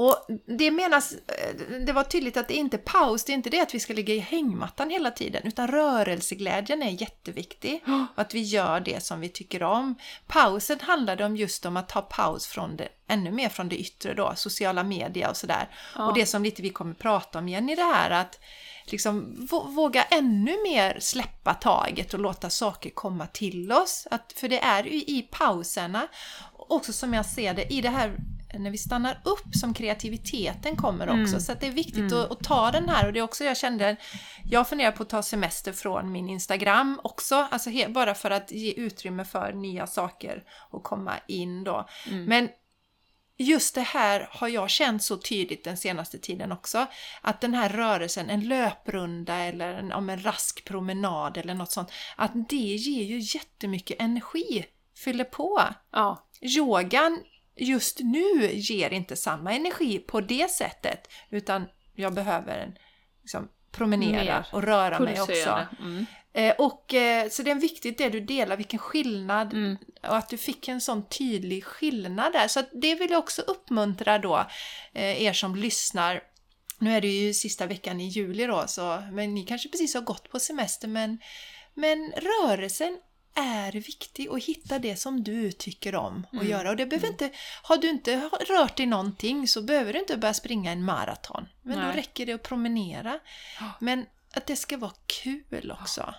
[0.00, 0.26] Och
[0.58, 3.60] det menas, eh, det var tydligt att det är inte paus, det är inte det
[3.60, 7.82] att vi ska ligga i hängmattan hela tiden, utan rörelseglädjen är jätteviktig.
[8.14, 9.94] Och att vi gör det som vi tycker om.
[10.26, 14.14] Pausen handlade om just om att ta paus från det, ännu mer från det yttre
[14.14, 15.68] då, sociala medier och sådär.
[15.96, 16.06] Ja.
[16.06, 18.40] Och det som lite vi kommer prata om igen i det här, att
[18.84, 24.06] liksom vå- våga ännu mer släppa taget och låta saker komma till oss.
[24.10, 26.08] Att, för det är ju i pauserna,
[26.52, 28.16] också som jag ser det, i det här
[28.58, 31.40] när vi stannar upp som kreativiteten kommer också.
[31.40, 33.56] Så att det är viktigt att, att ta den här och det är också jag
[33.56, 33.96] kände,
[34.44, 38.50] jag funderar på att ta semester från min Instagram också, alltså he, bara för att
[38.52, 41.88] ge utrymme för nya saker och komma in då.
[42.26, 42.48] Men
[43.40, 46.86] just det här har jag känt så tydligt den senaste tiden också.
[47.20, 51.92] Att den här rörelsen, en löprunda eller en, om en rask promenad eller något sånt,
[52.16, 54.64] att det ger ju jättemycket energi,
[54.96, 55.62] fyller på.
[55.92, 57.18] Ja, Yogan
[57.60, 62.74] just nu ger inte samma energi på det sättet, utan jag behöver en,
[63.22, 65.66] liksom, promenera Mer och röra mig också.
[65.80, 66.06] Mm.
[66.32, 69.76] Eh, och, eh, så det är viktigt det du delar, vilken skillnad Mm.
[70.02, 72.48] och att du fick en sån tydlig skillnad där.
[72.48, 74.46] Så det vill jag också uppmuntra då
[74.92, 76.22] eh, er som lyssnar.
[76.78, 80.00] Nu är det ju sista veckan i juli då, så, men ni kanske precis har
[80.00, 81.18] gått på semester men,
[81.74, 82.98] men rörelsen
[83.34, 86.70] är viktig och hitta det som du tycker om att göra.
[86.70, 87.30] Och det behöver inte,
[87.62, 91.48] har du inte rört dig någonting så behöver du inte börja springa en maraton.
[91.62, 91.96] Men då Nej.
[91.96, 93.18] räcker det att promenera.
[93.78, 96.14] Men att det ska vara kul också.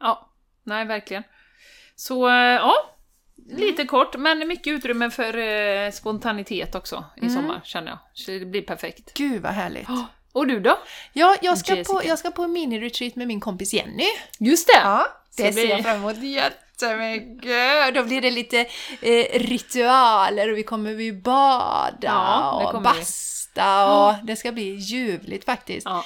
[0.00, 0.30] Ja,
[0.62, 1.22] nej verkligen.
[1.96, 2.74] Så eh, ja,
[3.48, 7.34] lite kort, men mycket utrymme för eh, spontanitet också i Mm.
[7.34, 7.98] sommar känner jag.
[8.14, 9.14] Så det blir perfekt.
[9.14, 9.88] Gud vad härligt!
[10.32, 10.78] Och du då?
[11.12, 11.94] Ja, jag ska, Jessica.
[11.98, 14.06] på, jag ska på mini-retreat med min kompis Jenny.
[14.38, 14.80] Just det!
[14.82, 17.94] Ja, det det ser jag fram emot jättemycket!
[17.94, 18.60] Då blir det lite
[19.02, 22.98] eh, ritualer och vi kommer vi bada Ja, och kommer vi.
[22.98, 25.86] basta och det ska bli ljuvligt faktiskt.
[25.86, 26.04] Ja,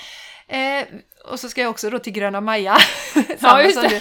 [0.49, 0.85] Eh,
[1.31, 2.77] och så ska jag också då till Gröna Maja.
[3.41, 4.01] ja just det.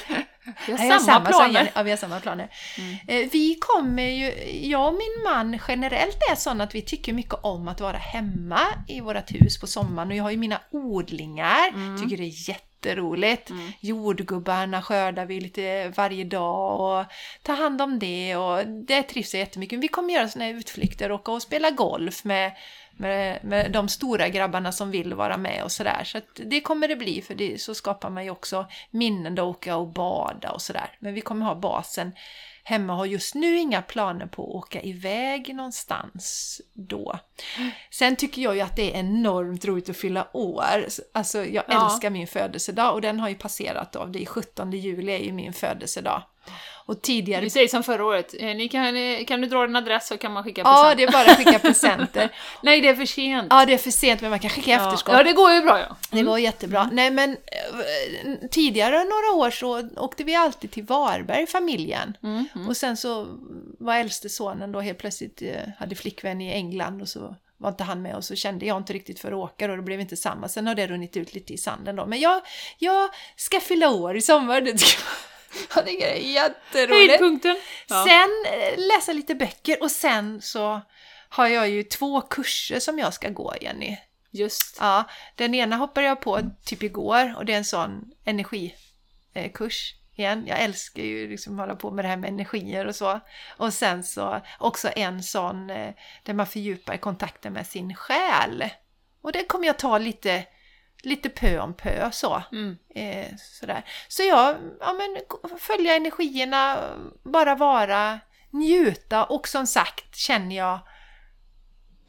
[0.68, 1.72] Vi Nej, har samma som planer.
[1.76, 2.50] Ja, vi har samma planer.
[3.08, 4.34] Eh, vi kommer ju,
[4.70, 8.62] jag och min man generellt är sådana att vi tycker mycket om att vara hemma
[8.88, 13.52] i vårt hus på sommaren och jag har ju mina odlingar, tycker det är jätteroligt.
[13.80, 17.06] Jordgubbarna skördar vi lite varje dag och
[17.44, 19.80] tar hand om det och det trivs jag jättemycket.
[19.80, 22.52] Vi kommer göra sådana här utflykter och åka och spela golf med
[22.98, 26.04] med, med de stora grabbarna som vill vara med och sådär.
[26.04, 29.44] Så att det kommer det bli, för det, så skapar man ju också minnen då,
[29.44, 30.96] åka och bada och sådär.
[31.00, 32.12] Men vi kommer ha basen
[32.66, 37.20] hemma och har just nu inga planer på att åka iväg någonstans då.
[37.92, 40.86] Sen tycker jag ju att det är enormt roligt att fylla år.
[41.14, 41.86] Alltså jag Ja.
[41.86, 44.06] älskar min födelsedag och den har ju passerat då.
[44.06, 46.22] Det är 17 juli är ju min födelsedag.
[46.86, 49.76] Och tidigare Vi säger som förra året, eh, ni kan, eh, kan du dra din
[49.76, 50.98] adress så kan man skicka Ja, present.
[50.98, 52.36] det är bara att skicka presenter.
[52.64, 53.48] Nej, det är för sent.
[53.50, 54.86] Ja, det är för sent men man kan skicka ja.
[54.86, 55.16] efterskott.
[55.18, 55.96] ja, det går ju bra ja.
[56.12, 56.90] Det går jättebra.
[56.92, 62.18] Nej men eh, tidigare några år så åkte vi alltid till Varberg, familjen.
[62.24, 62.68] Mm, mm.
[62.68, 63.28] Och sen så
[63.80, 65.42] var äldste sonen då helt plötsligt
[65.78, 68.94] hade flickvän i England och så var inte han med och så kände jag inte
[68.94, 70.48] riktigt för att åka och det blev inte samma.
[70.48, 72.06] Sen har det runnit ut lite i sanden då.
[72.06, 72.42] Men jag,
[72.78, 74.62] jag ska fylla år i sommar.
[74.62, 75.04] Det tycker
[75.76, 77.10] jag, tycker det är jätteroligt.
[77.10, 77.56] Höjdpunkten.
[77.88, 78.06] Ja.
[78.08, 80.82] Sen eh, läsa lite böcker och sen så
[81.30, 83.98] har jag ju två kurser som jag ska gå, Jenny.
[84.32, 84.78] Just.
[84.80, 85.04] Ja,
[85.36, 90.44] den ena hoppade jag på typ igår och det är en sån energikurs igen.
[90.48, 93.20] Jag älskar ju liksom hålla på med det här med energier och så.
[93.58, 98.70] Och sen så också en sån eh, där man fördjupar kontakten med sin själ.
[99.22, 100.46] Och det kommer jag ta lite,
[101.04, 102.44] lite pö om pö så.
[102.52, 102.78] Mm.
[102.96, 103.84] Eh, sådär.
[104.08, 105.22] Så jag, ja men
[105.60, 106.90] följa energierna,
[107.24, 110.80] bara vara, njuta och som sagt känner jag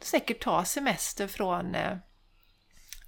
[0.01, 1.97] säkert ta semester från eh,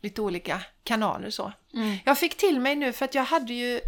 [0.01, 1.51] lite olika kanaler så.
[1.73, 1.97] Mm.
[2.05, 3.81] Jag fick till mig nu för att jag hade ju,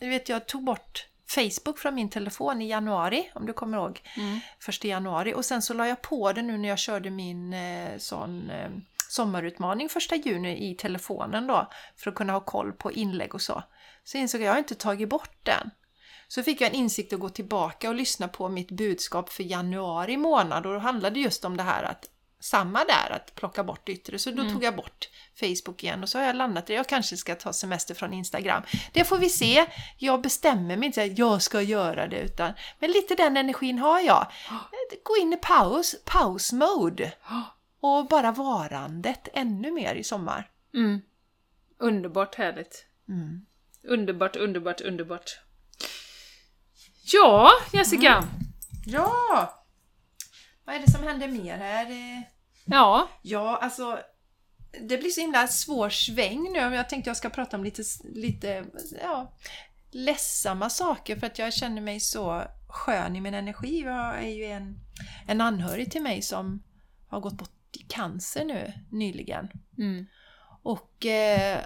[0.00, 4.00] du vet jag tog bort Facebook från min telefon i januari, om du kommer ihåg,
[4.16, 4.40] Mm.
[4.60, 5.34] första januari.
[5.34, 8.70] Och sen så la jag på det nu när jag körde min eh, sån eh,
[9.08, 13.62] sommarutmaning första juni i telefonen då, för att kunna ha koll på inlägg och så.
[14.04, 15.70] Så insåg jag, jag har inte tagit bort den.
[16.28, 20.16] Så fick jag en insikt att gå tillbaka och lyssna på mitt budskap för januari
[20.16, 23.88] månad och då handlade det just om det här att samma där, att plocka bort
[23.88, 24.18] yttre.
[24.18, 25.08] Så då tog jag bort
[25.40, 28.62] Facebook igen och så har jag landat i jag kanske ska ta semester från Instagram.
[28.92, 29.66] Det får vi se.
[29.96, 34.00] Jag bestämmer mig inte att jag ska göra det utan men lite den energin har
[34.00, 34.26] jag.
[35.04, 37.12] Gå in i paus, paus-mode
[37.80, 40.50] och bara varandet ännu mer i sommar.
[40.74, 41.00] Mm.
[41.78, 42.86] Underbart härligt.
[43.08, 43.46] Mm.
[43.82, 45.40] Underbart, underbart, underbart.
[47.12, 48.24] Ja, Jessica.
[48.86, 49.54] Ja!
[50.64, 51.86] Vad är det som händer mer här?
[52.64, 53.08] Ja.
[53.22, 53.98] Ja, alltså
[54.80, 56.60] det blir så himla svår sväng nu.
[56.60, 58.64] men Jag tänkte jag ska prata om lite, lite
[59.02, 59.32] ja,
[59.90, 63.82] ledsamma saker för att jag känner mig så skön i min energi.
[63.84, 64.78] Jag är ju en,
[65.26, 66.62] en anhörig till mig som
[67.08, 69.48] har gått bort i cancer nu nyligen.
[69.78, 70.06] Mm.
[70.62, 71.64] Och eh,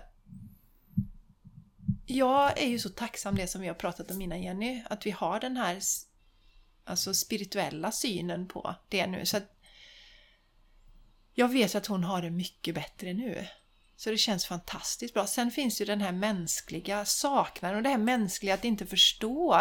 [2.07, 5.11] jag är ju så tacksam det som vi har pratat om innan Jenny, att vi
[5.11, 5.81] har den här
[6.85, 9.27] alltså spirituella synen på det nu.
[9.27, 9.41] Så
[11.35, 13.47] jag vet att hon har det mycket bättre nu.
[13.97, 15.27] Så det känns fantastiskt bra.
[15.27, 19.55] Sen finns ju den här mänskliga saknaden och det här mänskliga att inte förstå.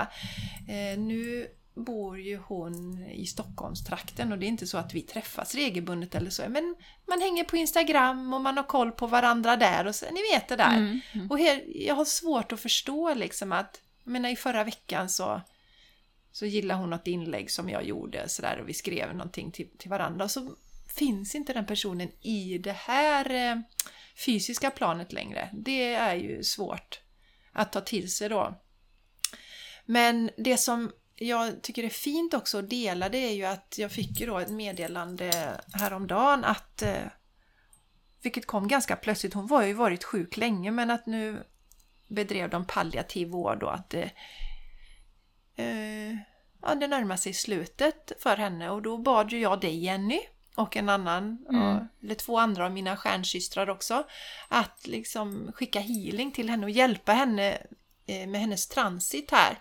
[0.68, 5.56] Eh, nu bor ju hon i Stockholmstrakten och det är inte så att vi träffas
[5.56, 6.50] regelbundet eller så.
[6.50, 6.76] Men
[7.08, 10.48] man hänger på Instagram och man har koll på varandra där och så, ni vet
[10.48, 10.78] det där.
[10.78, 11.00] Mm.
[11.14, 11.32] Mm.
[11.32, 15.42] Och här, jag har svårt att förstå liksom att, jag menar i förra veckan så,
[16.32, 19.90] så gillade hon något inlägg som jag gjorde sådär och vi skrev någonting till, till
[19.90, 20.56] varandra och så
[20.96, 23.62] finns inte den personen i det här eh,
[24.26, 25.50] fysiska planet längre.
[25.54, 27.00] Det är ju svårt
[27.52, 28.62] att ta till sig då.
[29.86, 33.92] Men det som jag tycker är fint också att dela det är ju att jag
[33.92, 37.04] fick ju då ett meddelande häromdagen att eh,
[38.22, 41.44] vilket kom ganska plötsligt, hon var ju varit sjuk länge men att nu
[42.08, 44.12] bedrev de palliativ vård och att det,
[45.56, 46.12] eh,
[46.62, 50.20] ja, det närmar sig slutet för henne och då bad ju jag dig Jenny
[50.56, 51.88] och en annan, Mm.
[52.04, 54.04] eller två andra av mina stjärnsystrar också,
[54.48, 57.58] att liksom skicka healing till henne och hjälpa henne
[58.06, 59.60] eh, med hennes transit här.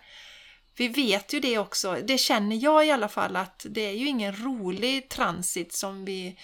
[0.81, 4.07] Vi vet ju det också, det känner jag i alla fall att det är ju
[4.07, 6.39] ingen rolig transit som vi,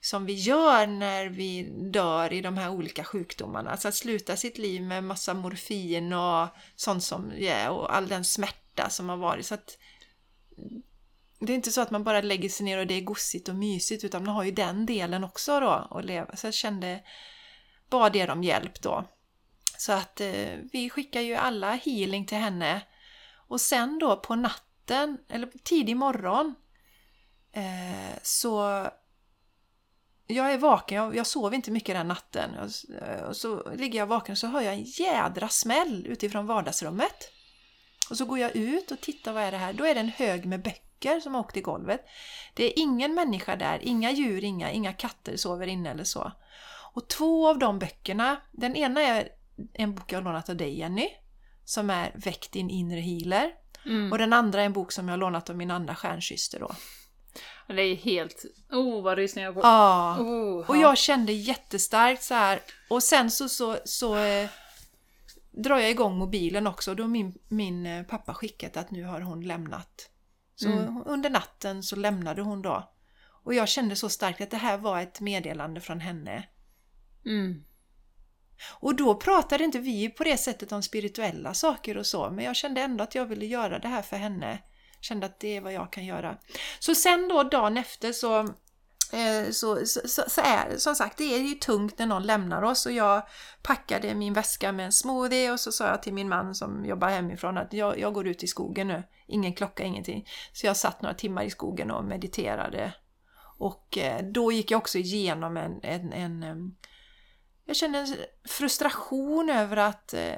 [0.00, 3.70] som vi gör när vi dör i de här olika sjukdomarna.
[3.70, 8.24] Alltså att sluta sitt liv med massa morfin och sånt som, är och all den
[8.24, 9.46] smärta som har varit.
[9.46, 9.78] Så att
[11.40, 13.54] det är inte så att man bara lägger sig ner och det är gossigt och
[13.54, 16.36] mysigt utan man har ju den delen också då att leva.
[16.36, 17.00] Så jag kände,
[17.90, 19.04] bad er om hjälp då.
[19.78, 22.82] Så att eh, vi skickar ju alla healing till henne.
[23.52, 26.54] Och sen då på natten, eller tidig morgon,
[27.52, 28.86] eh, så
[30.26, 32.50] jag är vaken, jag, jag sov inte mycket den natten.
[32.54, 32.70] Jag,
[33.08, 37.30] eh, och så ligger jag vaken och så hör jag en jädra smäll utifrån vardagsrummet.
[38.10, 39.72] Och så går jag ut och tittar, vad är det här?
[39.72, 42.04] Då är det en hög med böcker som har åkt i golvet.
[42.54, 46.32] Det är ingen människa där, inga djur, inga, inga katter sover inne eller så.
[46.92, 49.28] Och två av de böckerna, den ena är
[49.72, 51.08] en bok jag har lånat av dig Jenny,
[51.64, 53.50] som är Väck din inre healer.
[53.86, 54.12] Mm.
[54.12, 56.70] Och den andra är en bok som jag lånat av min andra stjärnsyster då.
[57.68, 58.44] Det är helt...
[58.70, 59.62] Oh, vad rysningar jag får.
[59.64, 60.16] Ja.
[60.20, 62.60] Oh, Och jag kände jättestarkt så här.
[62.88, 64.48] Och sen så, så, så eh,
[65.50, 66.94] drar jag igång mobilen också.
[66.94, 70.08] Då min, min eh, pappa skickat att nu har hon lämnat.
[70.54, 71.02] Så Mm.
[71.06, 72.92] under natten så lämnade hon då.
[73.44, 76.48] Och jag kände så starkt att det här var ett meddelande från henne.
[77.26, 77.64] Mm.
[78.70, 82.56] Och då pratade inte vi på det sättet om spirituella saker och så, men jag
[82.56, 84.58] kände ändå att jag ville göra det här för henne.
[85.00, 86.36] Kände att det är vad jag kan göra.
[86.78, 88.38] Så sen då dagen efter så,
[89.12, 92.62] eh, så, så, så, så är som sagt, det är ju tungt när någon lämnar
[92.62, 93.22] oss och jag
[93.62, 97.08] packade min väska med en smoothie och så sa jag till min man som jobbar
[97.08, 99.02] hemifrån att jag, jag går ut i skogen nu.
[99.26, 100.28] Ingen klocka, ingenting.
[100.52, 102.92] Så jag satt några timmar i skogen och mediterade.
[103.58, 106.74] Och eh, då gick jag också igenom en, en, en
[107.64, 108.16] jag känner en
[108.48, 110.34] frustration över att eh,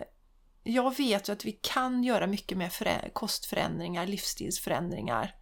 [0.63, 5.35] jag vet ju att vi kan göra mycket med förä- kostförändringar, livsstilsförändringar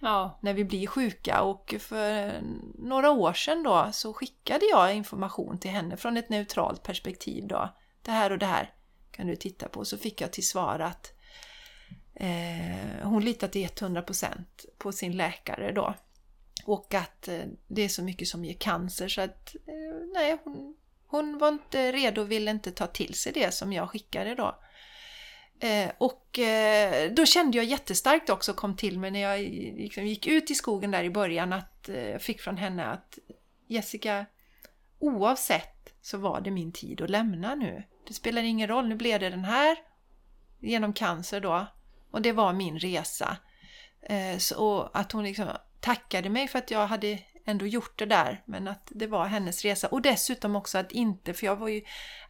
[0.00, 0.38] Ja.
[0.42, 2.40] när vi blir sjuka och för
[2.78, 7.74] några år sedan då så skickade jag information till henne från ett neutralt perspektiv då.
[8.02, 8.74] Det här och det här
[9.10, 9.84] kan du titta på.
[9.84, 11.12] Så fick jag till svar att
[12.14, 14.32] eh, hon litar till 100%
[14.78, 15.94] på sin läkare då.
[16.64, 20.76] Och att eh, det är så mycket som ger cancer så att eh, nej, hon,
[21.08, 24.58] hon var inte redo och ville inte ta till sig det som jag skickade då.
[25.60, 29.40] Eh, och eh, då kände jag jättestarkt också, kom till mig när jag
[29.78, 33.18] liksom gick ut i skogen där i början, att eh, jag fick från henne att
[33.66, 34.26] Jessica,
[34.98, 37.82] oavsett så var det min tid att lämna nu.
[38.06, 39.76] Det spelar ingen roll, nu blev det den här
[40.60, 41.66] genom cancer då.
[42.10, 43.36] Och det var min resa.
[44.02, 45.48] Eh, så, att hon liksom
[45.80, 49.62] tackade mig för att jag hade ändå gjort det där, men att det var hennes
[49.62, 49.88] resa.
[49.88, 51.82] Och dessutom också att inte, för jag var ju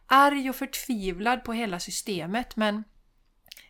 [0.07, 2.83] arg och förtvivlad på hela systemet, men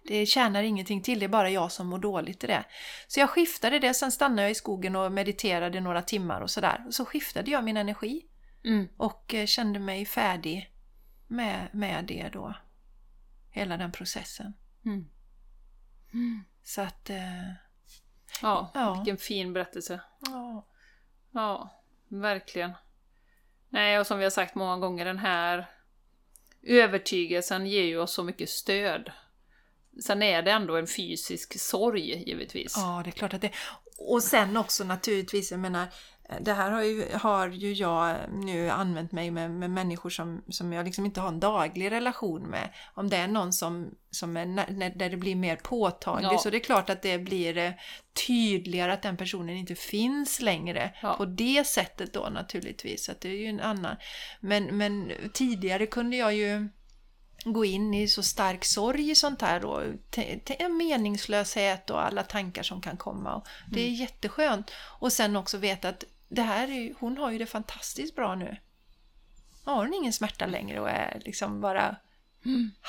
[0.03, 2.63] det tjänar ingenting till, det är bara jag som mår dåligt i det.
[3.07, 6.85] Så jag skiftade det, sen stannade jag i skogen och mediterade några timmar och sådär.
[6.89, 8.25] Så skiftade jag min energi
[8.65, 8.87] Mm.
[8.97, 10.73] och eh, kände mig färdig
[11.27, 12.53] med, med det då.
[13.51, 14.53] Hela den processen.
[14.85, 15.05] Mm.
[16.63, 17.09] Så att...
[17.09, 17.43] Eh,
[18.41, 18.93] Ja, Ja.
[18.93, 20.01] vilken fin berättelse.
[20.19, 20.65] ja.
[21.31, 22.71] Ja, verkligen.
[23.69, 25.69] Nej, och som vi har sagt många gånger, den här
[26.63, 29.11] övertygelsen ger ju oss så mycket stöd.
[30.03, 32.73] Sen är det ändå en fysisk sorg, givetvis.
[32.77, 33.51] Ja, det är klart att det
[33.97, 35.87] Och sen också naturligtvis, jag menar,
[36.41, 40.73] det här har ju, har ju jag nu använt mig med, med människor som, som
[40.73, 42.69] jag liksom inte har en daglig relation med.
[42.93, 46.37] Om det är någon som, som är, när, där det blir mer påtagligt Ja.
[46.37, 47.71] så det är klart att det blir eh,
[48.27, 51.13] tydligare att den personen inte finns längre Ja.
[51.13, 53.09] på det sättet då naturligtvis.
[53.09, 53.95] Att det är ju en annan.
[54.39, 56.69] Men, men tidigare kunde jag ju
[57.43, 59.61] gå in i så stark sorg i sånt här
[60.59, 63.35] en meningslöshet och alla tankar som kan komma.
[63.35, 64.71] Och det är jätteskönt.
[64.99, 68.57] Och sen också veta att det här är, hon har ju det fantastiskt bra nu.
[69.65, 71.95] Nu har hon ingen smärta längre och är liksom bara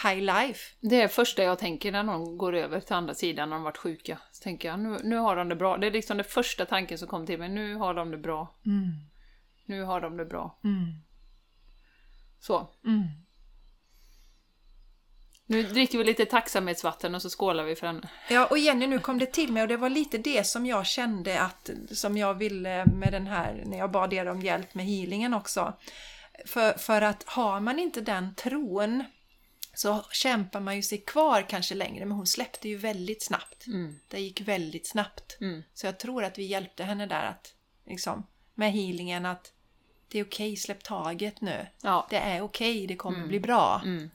[0.04, 0.76] high life.
[0.80, 3.62] Det är det första jag tänker när någon går över till andra sidan när de
[3.62, 4.18] varit sjuka.
[4.32, 5.76] Så tänker jag, nu, nu har de det bra.
[5.76, 7.48] Det är liksom den första tanken som kom till mig.
[7.48, 8.54] Nu har de det bra.
[9.64, 10.58] Nu har de det bra.
[10.64, 10.94] Mm.
[12.40, 12.68] Så.
[15.50, 15.62] Mm.
[15.62, 18.08] Nu dricker vi lite tacksamhetsvatten och så skålar vi för henne.
[18.28, 20.86] Ja, och Jenny, nu kom det till mig och det var lite det som jag
[20.86, 24.86] kände att, som jag ville med den här, när jag bad er om hjälp med
[24.86, 25.78] healingen också.
[26.46, 29.04] För, för att har man inte den tron
[29.74, 33.66] så kämpar man ju sig kvar kanske längre, men hon släppte ju väldigt snabbt.
[33.66, 33.98] Mm.
[34.08, 35.38] Det gick väldigt snabbt.
[35.40, 35.62] Mm.
[35.74, 37.54] Så jag tror att vi hjälpte henne där att,
[37.86, 39.52] liksom, med healingen att
[40.08, 41.66] det är okej, släpp taget nu.
[41.82, 42.06] Ja.
[42.10, 43.82] Det är okej, det kommer bli bra.
[43.84, 44.10] Mm.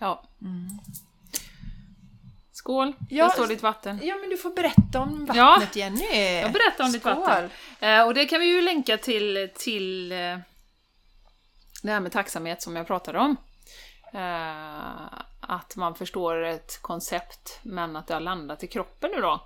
[0.00, 0.10] Mm.
[0.10, 0.22] Ja.
[0.38, 0.62] Ja.
[2.52, 2.92] Skål!
[3.10, 4.00] Ja, Där står ditt vatten.
[4.02, 6.40] ja, men du får berätta om vattnet Ja, Jenny.
[6.40, 7.14] Jag berättar om ditt Skål.
[7.14, 7.50] vatten.
[7.80, 10.38] Eh, och det kan vi ju länka till, till eh,
[11.82, 13.36] det här med tacksamhet som jag pratade om.
[14.12, 19.40] Eh, att man förstår ett koncept, men att det har landat i kroppen nu då.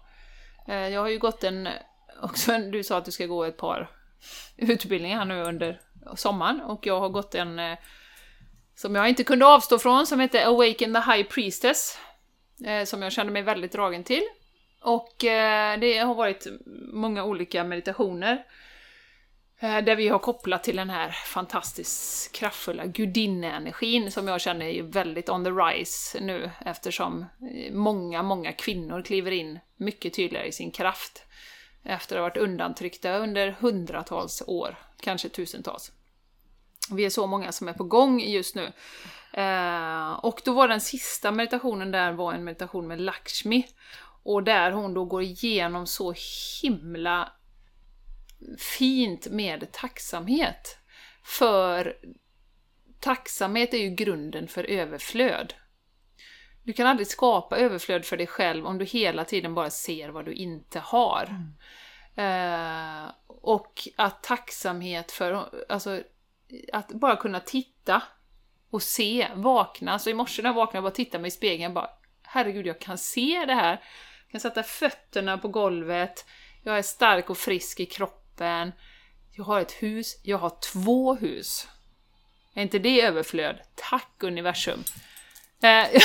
[0.66, 1.68] Jag har ju gått en,
[2.22, 3.90] också du sa att du ska gå ett par
[4.56, 5.80] utbildningar nu under
[6.16, 7.60] sommaren, och jag har gått en
[8.74, 11.98] som jag inte kunde avstå från, som heter Awaken the High Priestess.
[12.64, 14.22] Eh, som jag kände mig väldigt dragen till.
[14.80, 16.46] Och eh, det har varit
[16.92, 18.44] många olika meditationer
[19.60, 24.82] eh, där vi har kopplat till den här fantastiskt kraftfulla gudinnenergin som jag känner är
[24.82, 30.52] väldigt on the rise nu eftersom eh, många, många kvinnor kliver in mycket tydligare i
[30.52, 31.24] sin kraft
[31.84, 35.92] efter att ha varit undantryckta under hundratals år, kanske tusentals.
[36.90, 38.72] Vi är så många som är på gång just nu.
[39.32, 43.66] Eh, och då var den sista meditationen där var en meditation med Lakshmi.
[44.22, 46.14] Och där hon då går igenom så
[46.62, 47.32] himla
[48.58, 50.78] fint med tacksamhet
[51.22, 51.96] för
[53.00, 55.54] tacksamhet är ju grunden för överflöd.
[56.62, 60.24] Du kan aldrig skapa överflöd för dig själv om du hela tiden bara ser vad
[60.24, 61.52] du inte har.
[62.16, 66.02] Eh, och att tacksamhet för, alltså,
[66.72, 68.02] att bara kunna titta
[68.70, 69.98] och se, vakna.
[69.98, 71.90] Så i morse när jag vaknade och bara tittade mig i spegeln, bara
[72.22, 73.80] herregud, jag kan se det här.
[74.26, 76.26] Jag kan sätta fötterna på golvet,
[76.62, 78.72] jag är stark och frisk i kroppen.
[79.32, 81.68] Jag har ett hus, jag har två hus.
[82.54, 83.60] Är inte det överflöd?
[83.74, 84.84] Tack universum!
[85.62, 85.84] Eh,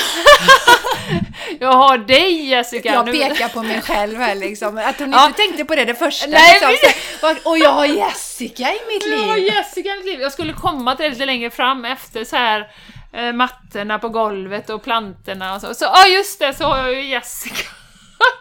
[1.60, 2.94] jag har dig Jessica!
[2.94, 5.26] Jag pekar på mig själv här liksom, att hon Ja.
[5.26, 6.28] inte tänkte på det det första.
[6.28, 6.92] Nej, liksom.
[7.20, 9.46] Så- och jag har Jessica i mitt Jag har liv!
[9.46, 10.22] Jessica i mitt liv.
[10.22, 12.68] Jag skulle komma till det lite längre fram efter så här
[13.14, 15.74] eh, mattorna på golvet och plantorna och så.
[15.74, 17.68] Så ja, just det, så har jag ju Jessica.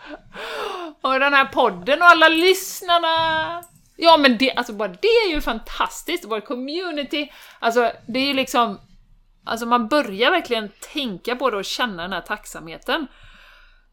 [1.02, 3.08] och den här podden och alla lyssnarna.
[3.96, 6.24] Ja, men det, alltså bara det är ju fantastiskt.
[6.26, 8.80] Vår community, alltså det är ju liksom
[9.47, 13.07] Alltså man börjar verkligen tänka på det och känna den här tacksamheten.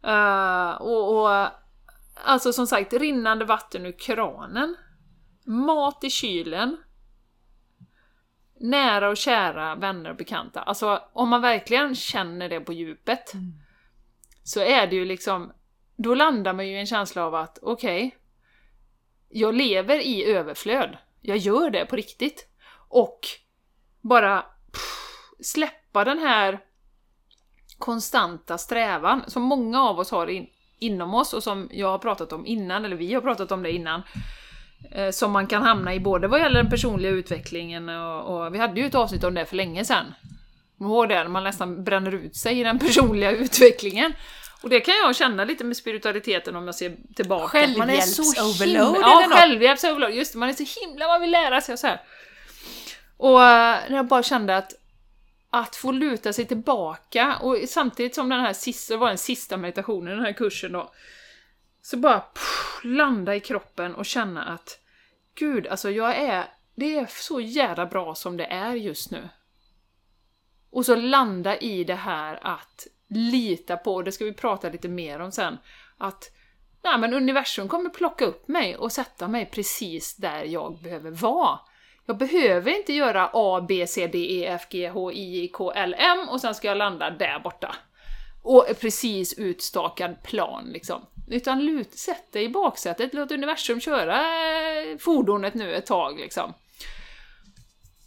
[0.03, 1.47] Eh, och, och
[2.25, 4.75] alltså som sagt, rinnande vatten ur kranen.
[5.45, 6.77] Mat i kylen.
[8.59, 10.61] Nära och kära vänner och bekanta.
[10.61, 13.33] Alltså om man verkligen känner det på djupet
[14.43, 15.53] så är det ju liksom,
[15.97, 18.17] då landar man ju i en känsla av att okej,
[19.29, 20.97] jag lever i överflöd.
[21.21, 22.47] Jag gör det på riktigt.
[22.89, 23.19] Och
[24.01, 24.45] bara
[25.43, 26.59] släppa den här
[27.77, 30.47] konstanta strävan som många av oss har in,
[30.79, 33.71] inom oss och som jag har pratat om innan, eller vi har pratat om det
[33.71, 34.01] innan.
[34.91, 38.57] Eh, som man kan hamna i både vad gäller den personliga utvecklingen och, och vi
[38.57, 40.13] hade ju ett avsnitt om det för länge sedan.
[40.77, 41.15] Kommer ihåg det?
[41.15, 44.13] När man nästan bränner ut sig i den personliga utvecklingen.
[44.61, 47.47] Och det kan jag känna lite med spiritualiteten om jag ser tillbaka.
[47.47, 50.09] Självhjälps-overload Ja, självhjälps-overload.
[50.09, 52.01] Just det, man är så himla, man vill lära sig och så här.
[53.17, 54.73] Och eh, när jag bara kände att
[55.55, 60.13] att få luta sig tillbaka och samtidigt som den här sista, var den sista meditationen
[60.13, 60.91] i den här kursen då,
[61.81, 64.79] så bara pff, landa i kroppen och känna att
[65.35, 66.45] gud, alltså jag är,
[66.75, 69.29] det är så jävla bra som det är just nu.
[70.69, 75.19] Och så landa i det här att lita på, det ska vi prata lite mer
[75.19, 75.57] om sen,
[75.97, 76.31] att
[76.83, 81.59] nej, men universum kommer plocka upp mig och sätta mig precis där jag behöver vara.
[82.05, 85.71] Jag behöver inte göra A, B, C, D, E, F, G, H, I, J, K,
[85.71, 87.75] L, M och sen ska jag landa där borta.
[88.41, 91.05] Och precis utstakad plan liksom.
[91.27, 96.53] Utan lut, sätt dig i baksätet, låt universum köra eh, fordonet nu ett tag liksom.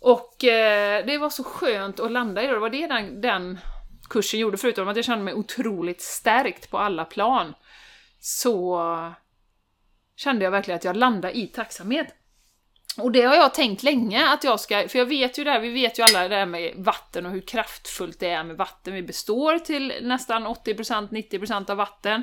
[0.00, 3.58] Och eh, det var så skönt att landa i det, det var det den, den
[4.10, 7.54] kursen gjorde, förutom att jag kände mig otroligt stärkt på alla plan.
[8.20, 9.12] Så eh,
[10.16, 12.14] kände jag verkligen att jag landade i tacksamhet.
[12.98, 15.60] Och det har jag tänkt länge att jag ska, för jag vet ju det här,
[15.60, 18.94] vi vet ju alla det här med vatten och hur kraftfullt det är med vatten.
[18.94, 22.22] Vi består till nästan 80%, 90% av vatten.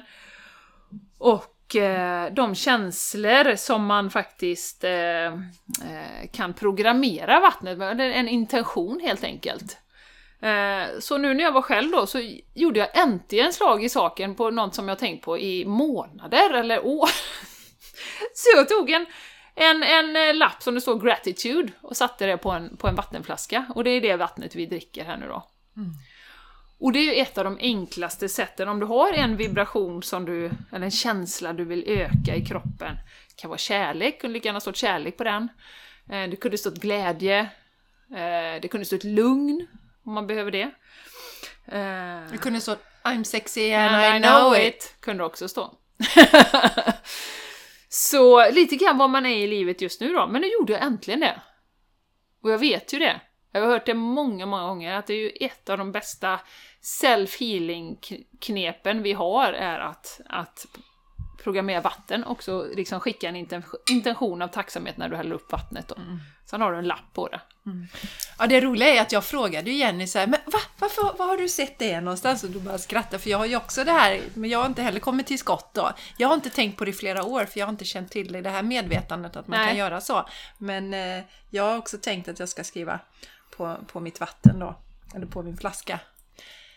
[1.17, 5.33] Och eh, de känslor som man faktiskt eh, eh
[6.31, 9.77] kan programmera vattnet med, en intention helt enkelt.
[10.41, 12.19] Eh, så nu när jag var själv då så
[12.53, 16.85] gjorde jag äntligen slag i saken på något som jag tänkt på i månader eller
[16.85, 17.09] år.
[18.33, 19.05] så jag tog en,
[19.55, 22.95] en, en eh, lapp som det står 'gratitude' och satte det på en, på en
[22.95, 23.65] vattenflaska.
[23.75, 25.47] Och det är det vattnet vi dricker här nu då.
[26.79, 30.25] Och det är ju ett av de enklaste sätten, om du har en vibration som
[30.25, 32.95] du, eller en känsla du vill öka i kroppen.
[33.29, 35.49] Det kan vara kärlek, kunde lika gärna stått kärlek på den.
[36.09, 37.39] Eh, Det kunde stått glädje.
[38.11, 39.67] Eh, Det kunde stått lugn,
[40.05, 40.71] om man behöver det.
[42.31, 44.95] Det kunde stå I'm sexy and And I know it.
[44.99, 45.73] kunde också stå.
[47.95, 50.83] Så lite grann var man är i livet just nu då, men nu gjorde jag
[50.83, 51.41] äntligen det.
[52.41, 53.21] Och jag vet ju det.
[53.51, 56.39] Jag har hört det många, många gånger, att det är ju ett av de bästa
[56.81, 60.65] self-healing-knepen vi har, är att, att
[61.43, 65.51] programmera vatten och så liksom skicka en inten- intention av tacksamhet när du häller upp
[65.51, 65.95] vattnet då.
[66.45, 67.41] Sen har du en lapp på det.
[68.39, 71.37] Ja, det roliga är att jag frågade Jenny så här, men va, varför, var har
[71.37, 72.43] du sett det någonstans?
[72.43, 74.81] Och du bara skrattar, för jag har ju också det här, men jag har inte
[74.81, 75.91] heller kommit till skott då.
[76.17, 78.43] Jag har inte tänkt på det i flera år, för jag har inte känt till
[78.43, 79.67] det här medvetandet att man Nej.
[79.67, 80.25] kan göra så.
[80.57, 82.99] Men eh, jag har också tänkt att jag ska skriva
[83.57, 84.79] på, på mitt vatten då,
[85.15, 85.99] eller på min flaska.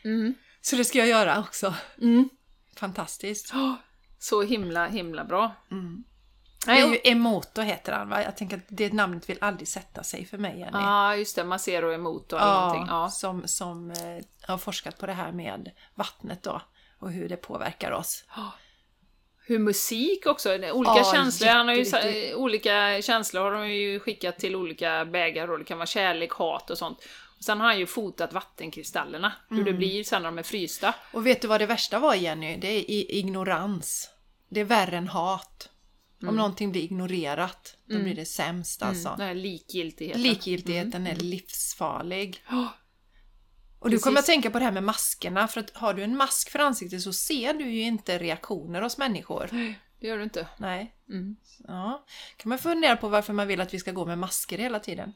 [0.04, 0.34] Mm.
[0.60, 1.74] Så det ska jag göra också.
[2.02, 2.28] Mm.
[2.76, 3.52] Fantastiskt.
[4.18, 5.52] Så himla, himla bra.
[5.68, 8.22] Det Nej, och- ju Emoto heter han va?
[8.22, 10.70] Jag tänker att det namnet vill aldrig sätta sig för mig Jenny.
[10.72, 11.44] Ja, just det.
[11.44, 12.86] Macero emot och någonting.
[12.88, 13.10] Ja.
[13.10, 13.96] som, som eh,
[14.48, 16.60] har forskat på det här med vattnet då
[16.98, 18.24] och hur det påverkar oss.
[19.46, 21.48] Hur musik också, olika Ja, känslor.
[21.48, 25.78] Han har ju, olika känslor har de ju skickat till olika bägar och det kan
[25.78, 26.98] vara kärlek, hat och sånt.
[27.40, 30.94] Sen har han ju fotat vattenkristallerna, hur det blir sen när de är frysta.
[31.12, 32.56] Och vet du vad det värsta var Jenny?
[32.56, 34.10] Det är ignorans.
[34.48, 35.68] Det är värre än hat.
[36.22, 39.14] Om någonting blir ignorerat, då blir det sämst alltså.
[39.18, 40.22] Den här likgiltigheten.
[40.22, 42.44] Likgiltigheten är livsfarlig.
[42.50, 42.68] Ja,
[43.78, 46.16] Och du kommer att tänka på det här med maskerna, för att har du en
[46.16, 49.48] mask för ansiktet så ser du ju inte reaktioner hos människor.
[50.00, 50.46] det gör du inte.
[50.58, 50.94] Nej.
[51.08, 51.36] Mm.
[51.68, 52.04] Ja.
[52.36, 55.12] kan man fundera på varför man vill att vi ska gå med masker hela tiden.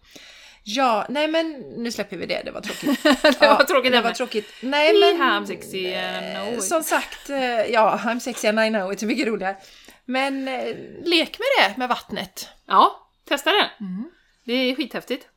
[0.64, 3.02] Ja, nej men nu släpper vi det, det var tråkigt.
[3.40, 4.54] det var tråkigt Det var tråkigt.
[4.61, 5.20] Nej men...
[5.20, 6.64] have sexy and eh, know it.
[6.64, 9.56] Som sagt, eh, ja, I'm sexy and I know it är mycket roligare.
[10.04, 12.48] Men eh, lek med det, med vattnet.
[12.66, 13.70] Ja, testa det!
[13.80, 14.11] Mm.
[14.44, 15.28] Det är skithäftigt.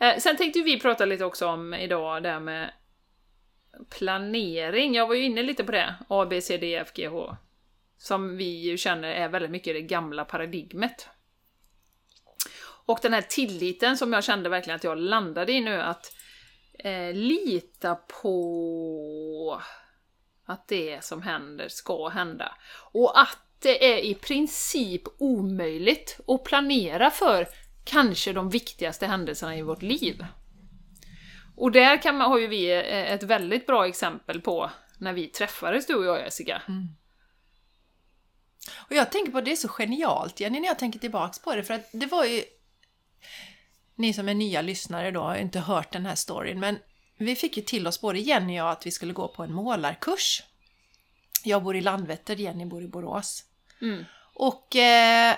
[0.00, 2.70] Eh, sen tänkte vi prata lite också om idag det här med
[3.98, 4.94] planering.
[4.94, 7.36] Jag var ju inne lite på det, A, B, C, D, F, G, H.
[7.98, 11.08] Som vi ju känner är väldigt mycket det gamla paradigmet.
[12.86, 16.12] Och den här tilliten som jag kände verkligen att jag landade i nu, att
[16.78, 19.62] eh, lita på
[20.46, 22.54] att det som händer ska hända.
[22.92, 27.48] Och att det är i princip omöjligt att planera för
[27.84, 30.26] kanske de viktigaste händelserna i vårt liv.
[31.56, 35.26] Och där kan man, har ju vi eh, ett väldigt bra exempel på när vi
[35.26, 36.62] träffades, du och jag Jessica.
[36.68, 36.88] Mm.
[38.76, 41.64] Och jag tänker på det är så genialt Jenny när jag tänker tillbaks på det
[41.64, 42.42] för att det var ju
[43.94, 46.78] ni som är nya lyssnare då har inte hört den här storyn men
[47.18, 49.52] vi fick ju till oss både Jenny och jag att vi skulle gå på en
[49.52, 50.42] målarkurs.
[51.44, 53.44] Jag bor i Landvetter, Jenny bor i Borås.
[53.80, 54.04] Mm.
[54.34, 55.36] Och eh,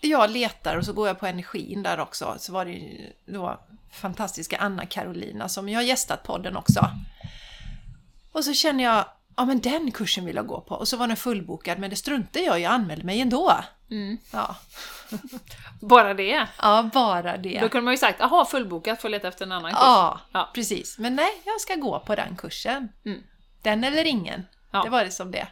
[0.00, 2.36] jag letar och så går jag på energin där också.
[2.38, 3.60] Så var det ju då
[3.90, 6.90] fantastiska Anna Carolina som ju har gästat podden också.
[8.32, 9.04] Och så känner jag,
[9.36, 10.74] ja men den kursen vill jag gå på.
[10.74, 13.54] Och så var den fullbokad men det struntade jag i, jag anmälde mig ändå.
[13.90, 14.18] Mm.
[14.32, 14.56] Ja,
[15.80, 16.46] Bara det.
[16.62, 17.60] ja bara det.
[17.60, 19.78] Då kunde man ju sagt, aha, fullbokat, får leta efter en annan kurs.
[19.82, 20.50] Ja, Ja.
[20.54, 20.98] precis.
[20.98, 22.88] Men nej, jag ska gå på den kursen.
[23.04, 23.22] Mm.
[23.62, 24.42] Den eller ingen.
[24.70, 24.82] Ja.
[24.82, 25.46] Det var det som det.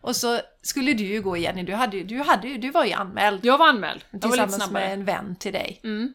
[0.00, 3.44] Och så skulle du ju gå Jenny, du, hade, du, hade, du var ju anmäld.
[3.44, 4.04] Jag var anmäld.
[4.10, 4.84] Jag var Tillsammans snabbare.
[4.84, 5.80] med en vän till dig.
[5.84, 6.14] Mm.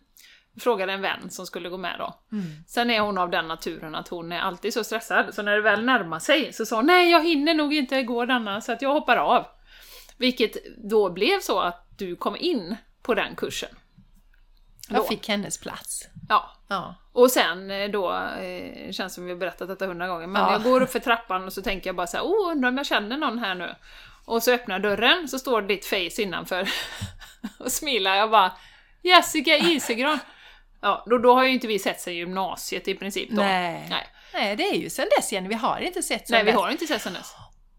[0.59, 2.19] Frågade en vän som skulle gå med då.
[2.31, 2.45] Mm.
[2.67, 5.61] Sen är hon av den naturen att hon är alltid så stressad, så när det
[5.61, 8.81] väl närmar sig så sa hon nej, jag hinner nog inte gå denna, så att
[8.81, 9.45] jag hoppar av.
[10.17, 13.69] Vilket då blev så att du kom in på den kursen.
[14.89, 15.03] Jag Då.
[15.07, 16.07] fick hennes plats.
[16.29, 16.51] Ja.
[16.67, 16.95] Ja.
[17.11, 20.51] Och sen eh, då, eh, känns som vi har berättat detta hundra gånger, men Ja.
[20.51, 22.77] jag går upp för trappan och så tänker jag bara så här, oh, undrar om
[22.77, 23.75] jag känner någon här nu.
[24.25, 26.69] Och så öppnar jag dörren, så står ditt face innanför
[27.59, 28.15] och smilar.
[28.15, 28.51] Jag bara,
[29.01, 30.19] Jessica Isegran!
[30.81, 33.35] Ja, då, då har ju inte vi sett sen gymnasiet i princip då.
[33.41, 33.87] Nej.
[33.89, 36.51] Nej, Nej, det är ju sen dess Jenny, vi har inte sett sen Nej vi
[36.51, 36.59] dess.
[36.61, 37.35] har inte sett sen dess.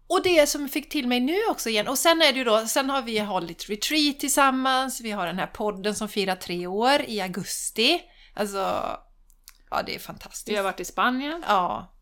[0.09, 2.67] Och det som fick till mig nu också igen, och sen är det ju då,
[2.67, 7.01] sen har vi hållit retreat tillsammans, vi har den här podden som firar tre år
[7.07, 8.01] i augusti.
[8.33, 8.57] Alltså,
[9.69, 10.49] ja det är fantastiskt.
[10.49, 11.43] Vi har varit i Spanien.
[11.47, 11.95] Ja.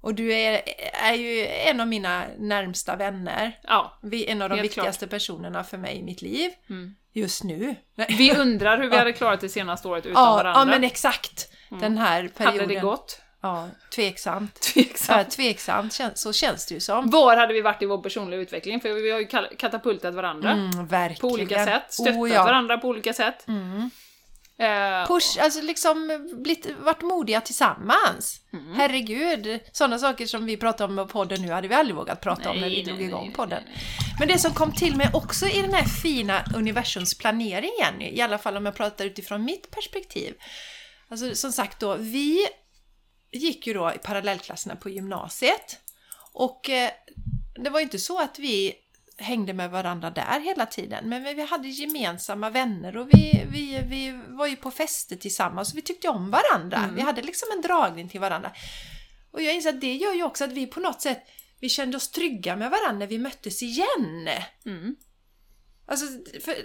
[0.00, 3.58] Och du är, är ju en av mina närmsta vänner.
[3.62, 6.50] Ja, Vi, en av de viktigaste personerna för mig i mitt liv.
[6.70, 6.94] Mm.
[7.12, 7.76] Just nu.
[8.08, 10.60] vi undrar hur vi hade klarat det senaste året utan ja, varandra.
[10.60, 11.52] ja, men exakt.
[11.80, 12.60] Den här perioden.
[12.60, 13.20] hade det gått?
[13.42, 14.60] Ja, tveksamt.
[14.60, 15.18] Tveksamt.
[15.18, 17.10] Ja, tveksamt så känns det ju som.
[17.10, 18.80] Var hade vi varit i vår personliga utveckling?
[18.80, 19.26] För vi har ju
[19.56, 20.50] katapultat varandra.
[20.50, 20.88] Mm,
[21.20, 22.44] på olika sätt, stöttat Oh, ja.
[22.44, 23.48] varandra på olika sätt.
[23.48, 23.90] Mm.
[24.60, 28.40] Eh, Push, alltså liksom blivit, varit modiga tillsammans.
[28.52, 28.74] Mm.
[28.74, 32.50] Herregud, sådana saker som vi pratar om i podden nu hade vi aldrig vågat prata
[32.50, 33.62] om när vi Nej, drog nej, igång nej, podden.
[33.66, 33.76] nej,
[34.18, 38.20] Men det som kom till mig också i den här fina universums planering, Jenny, i
[38.20, 40.34] alla fall om jag pratar utifrån mitt perspektiv.
[41.10, 42.46] Alltså som sagt då, vi
[43.32, 45.78] gick ju då i parallellklasserna på gymnasiet
[46.32, 46.90] och eh,
[47.54, 48.74] det var ju inte så att vi
[49.16, 54.20] hängde med varandra där hela tiden, men vi hade gemensamma vänner och vi, vi, vi
[54.28, 56.90] var ju på fester tillsammans och vi tyckte om varandra.
[56.94, 58.52] Vi hade liksom en dragning till varandra.
[59.30, 61.26] Och jag inser att det gör ju också att vi på något sätt
[61.60, 64.28] vi kände oss trygga med varandra när vi möttes igen.
[64.66, 64.96] Mm.
[65.86, 66.06] Alltså,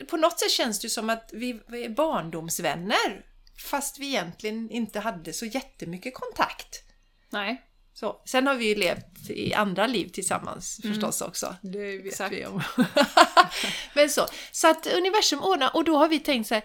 [0.08, 3.26] på något sätt känns det ju som att vi är barndomsvänner
[3.58, 6.84] fast vi egentligen inte hade så jättemycket kontakt.
[7.30, 7.62] Nej.
[7.94, 11.56] Så, sen har vi ju levt i andra liv tillsammans förstås också.
[11.62, 12.08] Det vet Mm.
[12.08, 12.34] Exakt.
[12.34, 12.64] vi om.
[13.96, 16.64] Men så, så att universum ordnar och då har vi tänkt så här,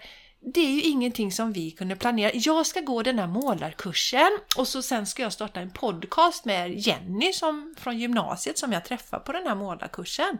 [0.53, 2.31] det är ju ingenting som vi kunde planera.
[2.33, 6.79] Jag ska gå den här målarkursen och så sen ska jag starta en podcast med
[6.79, 10.37] Jenny som, från gymnasiet som jag träffar på den här målarkursen.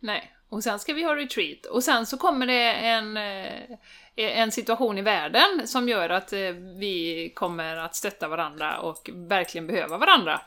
[0.00, 0.32] Nej.
[0.48, 1.66] Och sen ska vi ha retreat.
[1.66, 3.78] Och sen så kommer det en, eh,
[4.20, 9.10] Eh, en situation i världen som gör att eh, vi kommer att stötta varandra och
[9.12, 10.40] verkligen behöva varandra.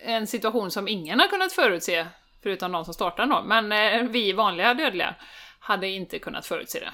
[0.00, 2.06] En situation som ingen har kunnat förutse,
[2.42, 5.14] förutom de som startar då, men eh, vi vanliga dödliga
[5.60, 6.92] hade inte kunnat förutse det.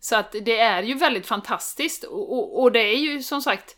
[0.00, 3.76] Så att det är ju väldigt fantastiskt och, och, och det är ju som sagt,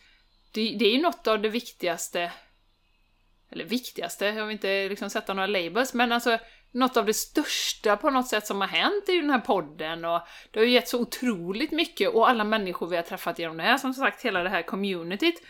[0.53, 2.33] det, det är ju något av det viktigaste,
[3.51, 6.39] eller viktigaste, jag vill inte liksom sätta några labels, men alltså
[6.77, 10.21] något av det största på något sätt som har hänt i den här podden och
[10.51, 13.63] det har ju gett så otroligt mycket och alla människor vi har träffat genom det
[13.63, 15.43] här, som sagt hela det här communityt,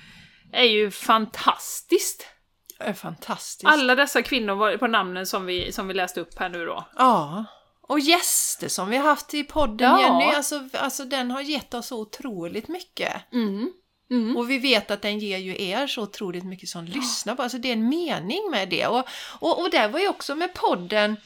[0.52, 2.26] är ju fantastiskt.
[2.78, 3.66] Det är fantastiskt.
[3.66, 6.84] Alla dessa kvinnor på namnen som vi, som vi läste upp här nu då.
[6.96, 7.44] Ja.
[7.88, 10.00] Och gäster som vi har haft i podden Ja.
[10.00, 13.32] Jenny, alltså, alltså den har gett oss så otroligt mycket.
[13.32, 13.72] Mm.
[14.10, 14.36] Mm.
[14.36, 17.58] Och vi vet att den ger ju er så otroligt mycket som lyssnar på, alltså
[17.58, 18.86] det är en mening med det.
[18.86, 19.04] Och,
[19.38, 21.16] och, och där var ju också med podden,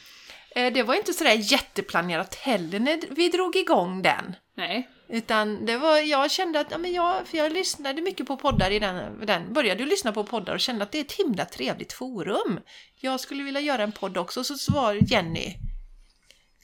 [0.57, 4.37] eh, det var inte sådär jätteplanerat heller när vi drog igång den.
[4.57, 4.89] Nej.
[5.12, 8.70] Utan det var, jag kände att, ja men jag, för jag lyssnade mycket på poddar
[8.70, 11.93] i den, den, började lyssna på poddar och kände att det är ett himla trevligt
[11.93, 12.61] forum.
[13.01, 15.55] Jag skulle vilja göra en podd också, så svarade Jenny,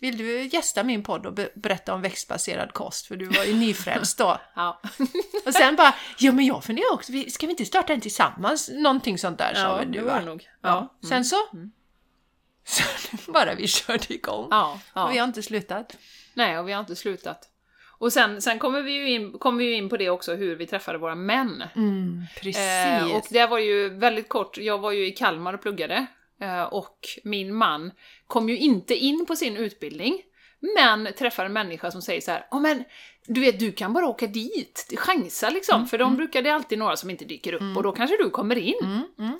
[0.00, 3.06] vill du gästa min podd och be- berätta om växtbaserad kost?
[3.06, 4.40] För du var ju nyfrälst då.
[4.54, 4.80] Ja.
[5.46, 8.70] Och sen bara, ja men jag funderar också, ska vi inte starta den tillsammans?
[8.72, 10.20] Någonting sånt där sa ja, väl du va?
[10.20, 10.48] nog.
[10.62, 10.96] Ja.
[11.00, 11.08] Ja.
[11.08, 11.36] Sen så,
[12.64, 14.48] så bara vi körde igång.
[14.50, 15.04] Ja, ja.
[15.04, 15.96] Och vi har inte slutat.
[16.34, 17.48] Nej, och vi har inte slutat.
[17.98, 20.56] Och sen, sen kommer vi ju in, kommer vi ju in på det också, hur
[20.56, 21.64] vi träffade våra män.
[21.76, 22.58] Mm, precis.
[22.62, 26.06] Eh, och det var ju väldigt kort, jag var ju i Kalmar och pluggade,
[26.70, 27.90] och min man
[28.26, 30.22] kom ju inte in på sin utbildning,
[30.76, 32.84] men träffade en människa som säger så här, "Ja men
[33.26, 36.96] du vet, du kan bara åka dit, chansa liksom, för de brukar det alltid några
[36.96, 38.78] som inte dyker upp, och då kanske du kommer in.
[38.82, 39.38] Mm, mm.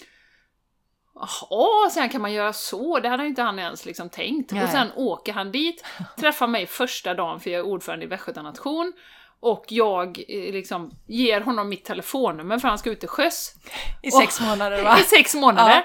[1.14, 4.53] Jaha, sen kan man göra så, det hade ju inte han ens liksom tänkt.
[4.53, 4.64] Nej.
[4.64, 5.84] Och sen åker han dit,
[6.20, 8.92] träffar mig första dagen för jag är ordförande i Västgöta nation,
[9.40, 13.55] och jag eh, liksom ger honom mitt telefonnummer för han ska ut till sjöss.
[14.03, 14.99] I sex månader va?
[15.01, 15.74] I sex månader.
[15.74, 15.84] Ja.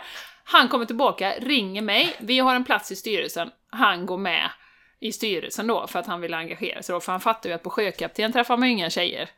[0.52, 4.50] Han kommer tillbaka, ringer mig, vi har en plats i styrelsen, han går med
[5.00, 7.64] i styrelsen då för att han vill engagera sig då, för han fattar ju att
[7.64, 9.30] på sjökapten träffar man ju inga tjejer.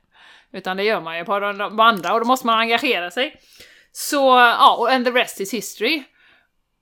[0.51, 3.35] Utan det gör man ju på de andra och då måste man engagera sig.
[3.91, 6.03] Så, ja, och and the rest is history.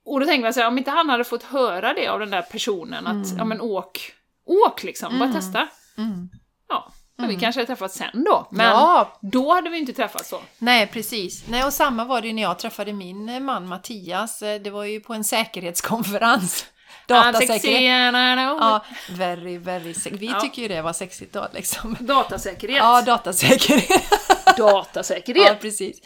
[0.05, 2.41] Och då tänker man sig, om inte han hade fått höra det av den där
[2.41, 4.13] personen, att ja men åk,
[4.45, 5.67] åk liksom, bara testa.
[5.97, 6.29] Mm.
[6.69, 6.91] Ja,
[7.21, 8.47] men vi kanske hade träffats sen då.
[8.51, 10.41] Men Ja, då hade vi inte träffats så.
[10.57, 11.43] nej precis.
[11.49, 14.41] Nej, och samma var det ju när jag träffade min eh, man Mattias.
[14.41, 16.65] Eh, Det var ju på en säkerhetskonferens.
[17.07, 18.13] Datasäkerhet.
[18.13, 20.17] Ja, very, very sexy.
[20.17, 20.39] Vi Ja.
[20.41, 21.97] tycker ju det var sexigt då liksom.
[21.99, 22.77] Datasäkerhet.
[22.77, 24.03] Ja, datasäkerhet.
[24.57, 25.47] Datasäkerhet.
[25.47, 26.01] Ja, precis.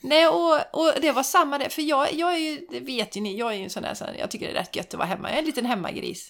[0.00, 1.68] Nej, och, och det var samma det.
[1.70, 4.16] För jag, jag är ju, det vet ju ni, jag är ju en sån där,
[4.18, 5.28] jag tycker det är rätt gött att vara hemma.
[5.28, 6.28] Jag är en liten hemmagris.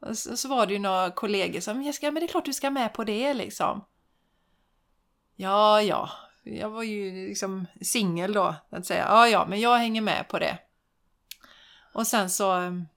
[0.00, 2.52] Och så, så var det ju några kollegor som, ska, men det är klart du
[2.52, 3.84] ska med på det liksom.
[5.36, 6.10] Ja, ja.
[6.42, 9.06] Jag var ju liksom singel då, att säga.
[9.08, 10.58] Ja, ja, men jag hänger med på det.
[11.92, 12.88] Och sen så um,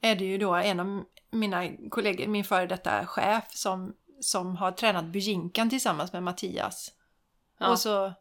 [0.00, 4.72] är det ju då en av mina kollegor, min före detta chef, som, som har
[4.72, 6.92] tränat bujinkan tillsammans med Mattias.
[7.58, 7.68] Ja.
[7.70, 8.12] Och så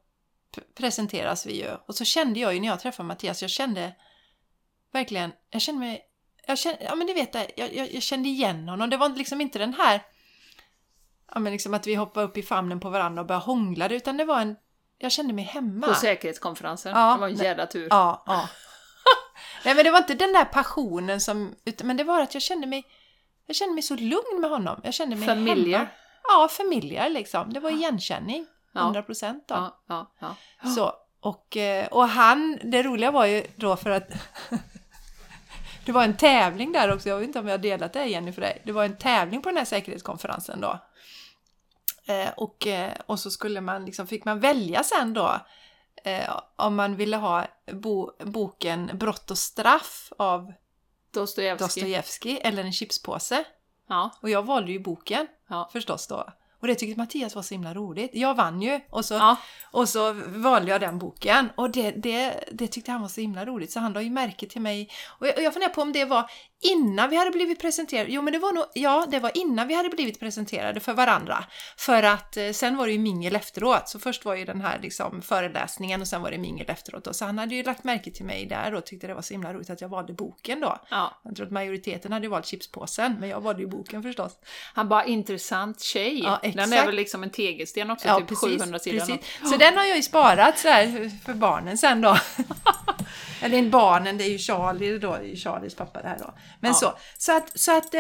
[0.76, 1.70] presenteras vi ju.
[1.86, 3.96] Och så kände jag ju när jag träffade Mattias, jag kände
[4.92, 6.02] verkligen, jag kände mig,
[6.48, 8.90] jag kände, ja men du vet jag, jag, jag kände igen honom.
[8.90, 10.02] Det var liksom inte den här,
[11.34, 14.18] ja men liksom att vi hoppade upp i famnen på varandra och började hångla, utan
[14.18, 14.56] det var en,
[14.98, 15.88] jag kände mig hemma.
[15.88, 16.92] På säkerhetskonferensen.
[16.96, 17.88] Ja, det var en jävla tur.
[17.90, 18.50] Ja, ja.
[19.66, 22.44] Nej men det var inte den där passionen som, utan, men det var att jag
[22.44, 22.84] kände mig,
[23.46, 24.82] jag kände mig så lugn med honom.
[24.84, 25.78] Jag kände mig Familjer.
[25.78, 25.90] hemma.
[26.24, 27.54] Ja, familjer liksom.
[27.54, 28.46] Det var igenkänning.
[28.74, 28.82] Ja.
[28.82, 29.56] 100 procent då.
[29.56, 30.70] Ja, ja, ja.
[30.70, 34.10] Så, och, eh, och han, det roliga var ju då för att
[35.88, 38.32] det var en tävling där också, jag vet inte om jag har delat det Jenny
[38.32, 38.62] för dig.
[38.66, 40.80] Det var en tävling på den här säkerhetskonferensen då.
[42.08, 45.40] Eh, och, eh, och så skulle man liksom, fick man välja sen då
[46.04, 50.54] eh, om man ville ha bo, boken Brott och straff av
[51.14, 51.68] Dostojevskij.
[51.68, 53.44] Dostojevskij eller en chipspåse.
[53.90, 55.70] Ja, Och jag valde ju boken ja.
[55.74, 56.30] förstås då.
[56.68, 58.12] Och det tyckte Mattias var så himla roligt.
[58.14, 59.38] Jag vann ju och så, Ja.
[59.72, 61.50] och så valde jag den boken.
[61.56, 64.48] Och det, det, det tyckte han var så himla roligt så han la ju märke
[64.48, 64.90] till mig.
[65.20, 66.30] Och jag, och jag funderar på om det var
[66.62, 68.12] innan vi hade blivit presenterade.
[68.12, 71.44] Jo men det var nog, ja det var innan vi hade blivit presenterade för varandra.
[71.78, 73.90] För att eh, sen var det ju mingel efteråt.
[73.90, 77.04] Så först var ju den här liksom föreläsningen och sen var det mingel efteråt.
[77.04, 77.14] Då.
[77.14, 79.54] Så han hade ju lagt märke till mig där och tyckte det var så himla
[79.54, 80.78] roligt att jag valde boken då.
[80.90, 81.22] ja.
[81.24, 84.32] Jag tror att majoriteten hade valt chipspåsen men jag valde ju boken förstås.
[84.74, 86.20] Han bara, intressant tjej.
[86.24, 89.00] Ja, Den är väl liksom en tegelsten också, Ja, typ precis, 700 sidor.
[89.00, 89.50] precis.
[89.52, 92.18] Så den har jag ju sparat så här för barnen sen då.
[93.42, 96.34] Eller barnen, det är ju Charlie då, det är ju Charlies pappa det här då.
[96.60, 96.74] Men Ja.
[96.74, 97.94] så, så att, så att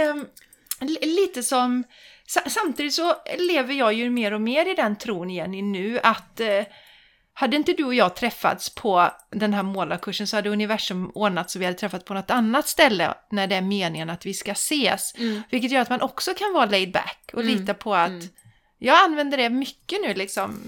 [0.81, 1.83] li- lite som,
[2.27, 6.39] sa- samtidigt så lever jag ju mer och mer i den tron Jenny nu att,
[6.39, 6.63] eh,
[7.33, 11.59] hade inte du och jag träffats på den här målarkursen så hade universum ordnat så
[11.59, 15.13] vi hade träffats på något annat ställe när det är meningen att vi ska ses.
[15.17, 15.41] Mm.
[15.51, 18.27] Vilket gör att man också kan vara laid back och Mm, lita på att mm.
[18.79, 20.59] jag använder det mycket nu liksom.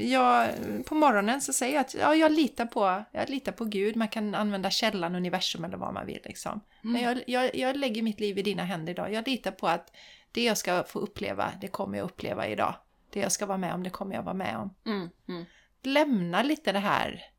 [0.00, 0.48] Jag,
[0.86, 3.96] på morgonen så säger jag att ja, jag, litar på, jag litar på Gud.
[3.96, 6.20] Man kan använda källan, universum eller vad man vill.
[6.24, 6.60] Liksom.
[6.84, 6.92] Mm.
[6.92, 9.12] Men jag, jag, jag lägger mitt liv i dina händer idag.
[9.12, 9.92] Jag litar på att
[10.32, 12.74] det jag ska få uppleva, det kommer jag uppleva idag.
[13.10, 14.74] Det jag ska vara med om, det kommer jag vara med om.
[14.86, 15.10] Mm.
[15.28, 15.44] Mm.
[15.82, 17.32] Lämna lite det här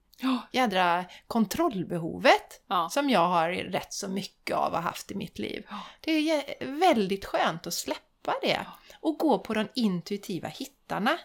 [0.51, 2.89] jädra kontrollbehovet Ja.
[2.89, 5.67] som jag har rätt så mycket av och haft i mitt liv.
[6.01, 8.59] Det är väldigt skönt att släppa det
[8.99, 11.17] och gå på de intuitiva hittarna.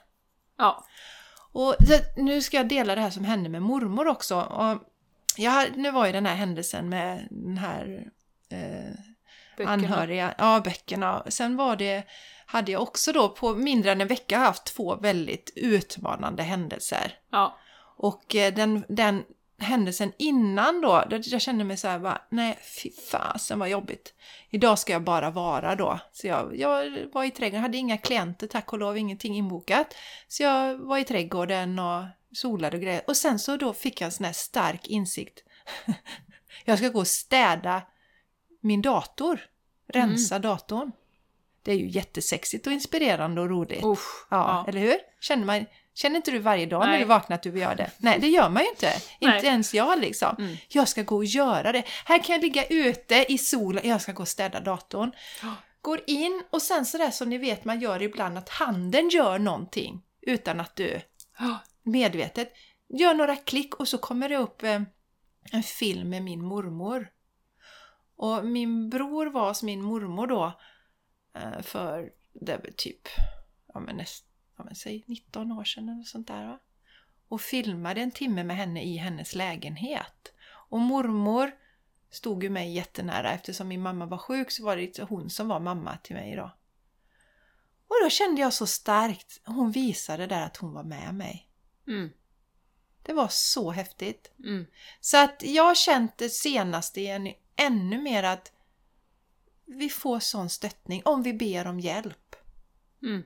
[0.57, 0.85] Ja.
[1.59, 1.77] Och
[2.17, 4.41] nu ska jag dela det här som hände med mormor också.
[4.41, 4.79] Och
[5.37, 8.05] jag, nu var ju den här händelsen med den här
[8.51, 11.23] eh, anhöriga, ja böckerna.
[11.29, 12.05] Sen var det,
[12.47, 17.13] hade jag också då på mindre än en vecka haft två väldigt utmanande händelser.
[17.31, 17.59] Ja.
[17.97, 19.25] Och eh, den, den
[19.59, 24.15] händelsen innan då jag kände mig så här bara, nej fy fasen vad jobbigt.
[24.51, 25.99] Idag ska jag bara vara då.
[26.13, 29.95] Så jag, jag var i trädgården, hade inga klienter tack och lov, ingenting inbokat.
[30.29, 33.03] Så jag var i trädgården och solade och grejer.
[33.07, 35.45] Och sen så då fick jag en sån här stark insikt.
[36.65, 37.83] jag ska gå och städa
[38.61, 39.41] min dator.
[39.93, 40.93] Rensa datorn.
[41.63, 43.85] Det är ju jättesexigt och inspirerande och roligt.
[43.85, 44.27] Usch.
[44.31, 44.65] Ja, Ja.
[44.69, 44.97] eller hur?
[45.21, 45.67] Känner, man,
[45.99, 46.99] känner inte du varje dag när Nej.
[46.99, 47.91] du vaknar att du vill göra det?
[47.99, 48.87] Nej, det gör man ju inte.
[49.21, 49.35] Nej.
[49.35, 50.37] Inte ens jag liksom.
[50.39, 50.57] Mm.
[50.69, 51.85] Jag ska gå och göra det.
[52.05, 53.89] Här kan jag ligga ute i solen.
[53.89, 55.13] Jag ska gå och städa datorn.
[55.81, 60.03] Går in och sen sådär som ni vet man gör ibland att handen gör någonting
[60.21, 61.01] utan att du
[61.83, 62.53] medvetet
[62.89, 64.83] gör några klick och så kommer det upp eh,
[65.53, 67.11] en film med min mormor.
[68.17, 70.61] Och min bror var hos min mormor då
[71.35, 73.09] eh, för det väl typ
[73.75, 74.28] ja, men näst,
[74.59, 76.47] ja, men säg 19 år sedan eller sånt där.
[76.47, 76.59] Va?
[77.29, 80.33] Och filmade en timme med henne i hennes lägenhet.
[80.69, 81.51] Och mormor
[82.11, 85.61] stod ju mig jättenära eftersom min mamma var sjuk så var det hon som var
[85.61, 86.51] mamma till mig då.
[87.89, 91.49] Och då kände jag så starkt, hon visade där att hon var med mig.
[91.87, 92.11] Mm.
[93.03, 94.33] Det var så häftigt.
[94.39, 94.67] Mm.
[95.01, 98.53] Så att jag har känt det senaste igen ännu mer att
[99.67, 102.37] vi får sån stöttning om vi ber om hjälp.
[103.03, 103.23] Mm.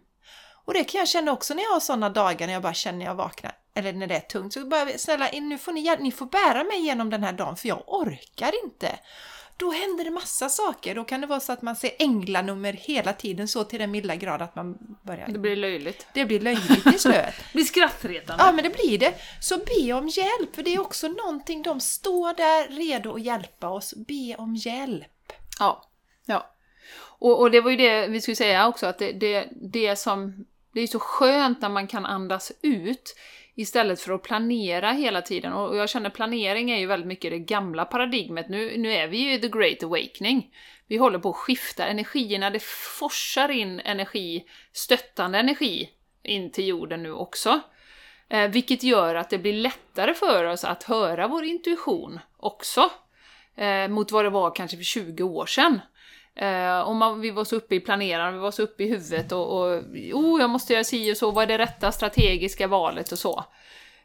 [0.64, 3.04] Och det kan jag känna också när jag har såna dagar när jag bara känner
[3.04, 4.52] jag vaknar, eller när det är tungt.
[4.52, 7.68] Så bara, snälla, nu får ni, ni får bära mig genom den här dagen för
[7.68, 8.98] jag orkar inte.
[9.56, 10.94] Då händer det massa saker.
[10.94, 14.16] Då kan det vara så att man ser änglanummer hela tiden så till den milda
[14.16, 15.28] grad att man börjar...
[15.28, 16.06] Det blir löjligt.
[16.14, 17.14] det blir löjligt till slut.
[17.14, 18.44] Det blir skrattretande.
[18.44, 19.14] Ja, men det blir det.
[19.40, 23.68] Så be om hjälp, för det är också någonting, de står där redo att hjälpa
[23.68, 23.94] oss.
[23.94, 25.32] Be om hjälp.
[25.58, 25.84] Ja.
[26.26, 26.54] ja.
[27.22, 30.46] Och, och det var ju det vi skulle säga också, att det, det, det som...
[30.72, 33.16] Det är så skönt när man kan andas ut
[33.54, 35.52] istället för att planera hela tiden.
[35.52, 38.48] Och jag känner planering är ju väldigt mycket det gamla paradigmet.
[38.48, 40.54] Nu, nu är vi ju i the great awakening.
[40.86, 42.62] Vi håller på att skifta energierna, det
[42.98, 45.90] forsar in energi, stöttande energi,
[46.22, 47.60] in till jorden nu också.
[48.28, 52.90] Eh, vilket gör att det blir lättare för oss att höra vår intuition också.
[53.56, 55.80] Eh, mot vad det var kanske för 20 år sedan.
[56.36, 59.32] Eh, om man, vi var så uppe i planeraren, vi var så uppe i huvudet
[59.32, 63.12] och, och oh, jag måste göra si och så, vad är det rätta strategiska valet
[63.12, 63.44] och så.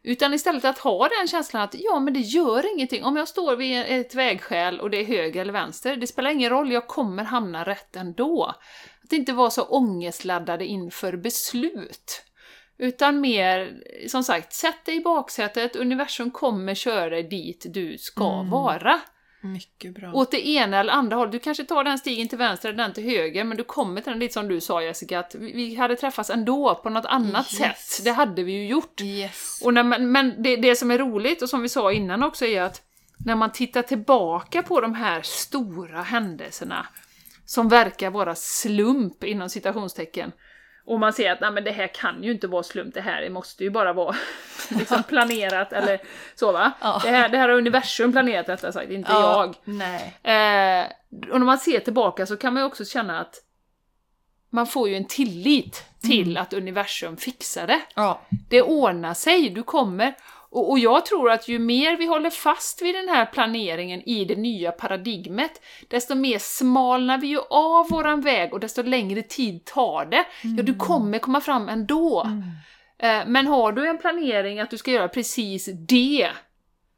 [0.04, 3.04] Utan istället att ha den känslan att ja, men det gör ingenting.
[3.04, 6.50] Om jag står vid ett vägskäl och det är höger eller vänster, det spelar ingen
[6.50, 8.54] roll, jag kommer hamna rätt ändå.
[9.04, 12.24] Att inte vara så ångestladdade inför beslut.
[12.78, 18.34] Utan mer, som sagt, sätt dig i baksätet, universum kommer köra dig dit du ska
[18.34, 18.50] Mm.
[18.50, 19.00] vara.
[19.42, 20.12] Mycket bra.
[20.14, 21.32] Åt det ena eller andra hållet.
[21.32, 24.12] Du kanske tar den stigen till vänster eller den till höger, men du kommer till
[24.12, 27.58] den lite som du sa Jessica, att vi hade träffats ändå på något annat Yes.
[27.90, 28.04] sätt.
[28.06, 29.02] Det hade vi ju gjort.
[29.02, 29.62] yes.
[29.64, 32.46] Och när man, men det, det som är roligt, och som vi sa innan också,
[32.46, 32.82] är att
[33.26, 36.88] när man tittar tillbaka på de här stora händelserna,
[37.46, 40.32] som verkar vara slump inom citationstecken,
[40.88, 43.30] och man ser att Nej, men det här kan ju inte vara slump, det här
[43.30, 44.16] måste ju bara vara
[44.70, 46.00] liksom planerat eller
[46.36, 46.72] så va?
[46.82, 47.02] Ja.
[47.04, 49.56] Det, här, det här har universum planerat rättare sagt, inte Ja, jag.
[49.64, 50.14] Nej.
[50.24, 50.86] Eh,
[51.32, 53.36] och när man ser tillbaka så kan man ju också känna att
[54.50, 57.82] man får ju en tillit till att universum fixar det.
[57.96, 58.22] Ja.
[58.50, 60.16] Det ordnar sig, du kommer.
[60.50, 64.26] Och, och jag tror att ju mer vi håller fast vid den här planeringen i
[64.26, 69.66] det nya paradigmet, desto mer smalnar vi ju av våran väg och desto längre tid
[69.66, 70.26] tar det.
[70.58, 72.32] Ja, du kommer komma fram ändå.
[73.00, 76.30] Eh, Men har du en planering att du ska göra precis det,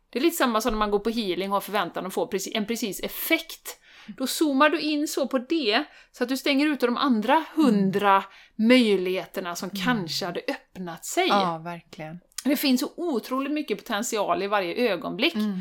[0.10, 2.30] det är lite samma som när man går på healing och har förväntan att få
[2.54, 3.80] en precis effekt.
[4.18, 8.24] Då zoomar du in så på det, så att du stänger ut de andra hundra
[8.56, 11.28] möjligheterna som kanske hade öppnat sig.
[11.28, 12.20] ja, verkligen.
[12.50, 15.36] Det finns så otroligt mycket potential i varje ögonblick.
[15.36, 15.60] Mm.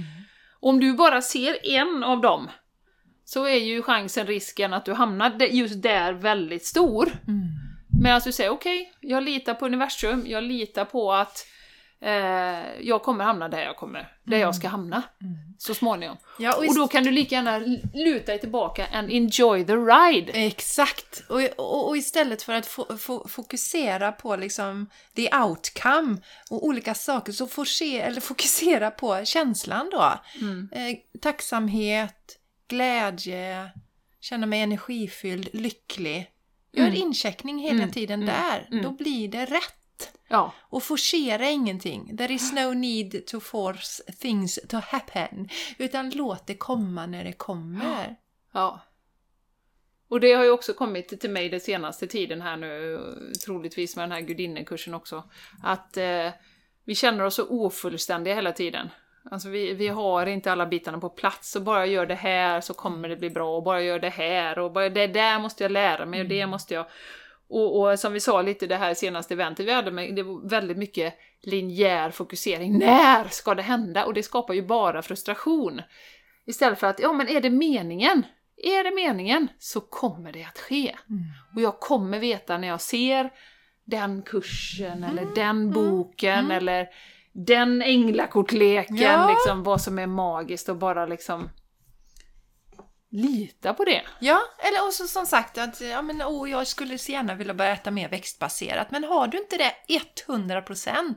[0.60, 2.50] Om du bara ser en av dem,
[3.24, 7.06] så är ju chansen, risken att du hamnar just där väldigt stor.
[7.28, 7.48] Mm.
[8.02, 11.46] Medan du säger okej, jag litar på universum, jag litar på att
[12.00, 15.02] eh, jag kommer hamna där jag kommer, där jag ska hamna.
[15.58, 16.16] Så småningom.
[16.38, 17.58] Ja, och, Och då kan du lika gärna
[17.94, 20.32] luta dig tillbaka and enjoy the ride.
[20.32, 21.22] Exakt!
[21.28, 24.86] Och, och, och istället för att fo, fo, fokusera på liksom
[25.16, 26.16] the outcome
[26.50, 30.12] och olika saker så forse, eller fokusera på känslan då.
[30.40, 30.68] Mm.
[30.72, 32.38] Eh, tacksamhet,
[32.68, 33.70] glädje,
[34.20, 36.30] känna mig energifylld, lycklig.
[36.72, 36.96] Gör Mm.
[36.98, 38.68] incheckning hela Mm, tiden mm, där.
[38.70, 38.84] mm.
[38.84, 39.74] Då blir det rätt.
[40.28, 42.16] Ja, Och forcera ingenting.
[42.16, 45.48] There is no need to force things to happen.
[45.78, 48.16] Utan låt det komma när det kommer.
[48.52, 48.80] ja.
[50.10, 52.98] Och det har ju också kommit till mig den senaste tiden här nu,
[53.44, 55.24] troligtvis med den här gudinnekursen också,
[55.62, 56.30] att eh,
[56.84, 58.88] vi känner oss så ofullständiga hela tiden.
[59.30, 62.60] Alltså vi, vi har inte alla bitarna på plats, och bara jag gör det här
[62.60, 65.38] så kommer det bli bra, och bara jag gör det här, och bara det där
[65.38, 66.86] måste jag lära mig, och det måste jag...
[67.50, 70.48] Och, och som vi sa lite det här senaste eventet vi hade, med, det var
[70.48, 72.78] väldigt mycket linjär fokusering.
[72.78, 74.04] När ska det hända?
[74.04, 75.82] Och det skapar ju bara frustration.
[76.46, 78.22] Istället för att, ja men är det meningen?
[78.56, 80.96] Är det meningen så kommer det att ske.
[81.54, 83.30] Och jag kommer veta när jag ser
[83.84, 86.88] den kursen eller den boken eller
[87.32, 89.28] den änglakortleken, Ja.
[89.30, 91.48] liksom vad som är magiskt och bara liksom
[93.10, 94.02] lita på det.
[94.18, 97.72] Ja, eller också som sagt att ja, men, oh, jag skulle så gärna vilja börja
[97.72, 98.90] äta mer växtbaserat.
[98.90, 99.72] Men har du inte det
[100.26, 101.14] 100%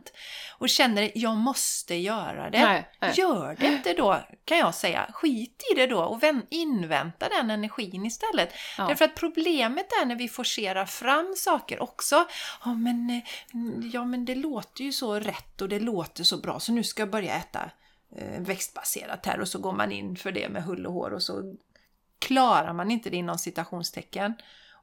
[0.58, 2.60] och känner jag måste göra det.
[2.66, 3.14] Nej, nej.
[3.18, 5.10] Gör det inte då, kan jag säga.
[5.14, 8.54] Skit i det då och vän- invänta den energin istället.
[8.78, 8.88] Ja.
[8.88, 12.26] Därför att problemet är när vi forcerar fram saker också.
[12.66, 13.22] Ja men,
[13.94, 17.02] ja, men det låter ju så rätt och det låter så bra så nu ska
[17.02, 17.72] jag börja äta
[18.18, 21.24] eh, växtbaserat här och så går man in för det med hull och hår och
[21.24, 21.56] så
[22.22, 24.34] klarar man inte det inom citationstecken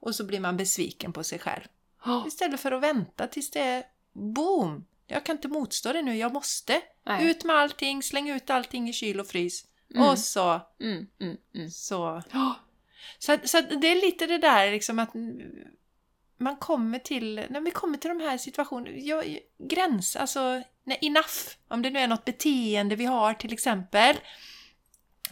[0.01, 1.65] och så blir man besviken på sig själv.
[2.05, 3.83] Ja, Istället för att vänta tills det är
[4.13, 4.85] boom!
[5.07, 6.81] Jag kan inte motstå det nu, jag måste.
[7.07, 7.31] Nej.
[7.31, 9.65] Ut med allting, släng ut allting i kyl och frys.
[9.95, 10.09] Mm.
[10.09, 11.71] Och så, Mm, mm, mm.
[11.71, 12.23] så.
[12.33, 12.55] Ja,
[13.19, 15.11] Så, så det är lite det där liksom att
[16.39, 19.23] man kommer till, när vi kommer till de här situationerna, ja,
[19.59, 21.57] gräns, alltså nej, enough.
[21.69, 24.17] Om det nu är något beteende vi har till exempel.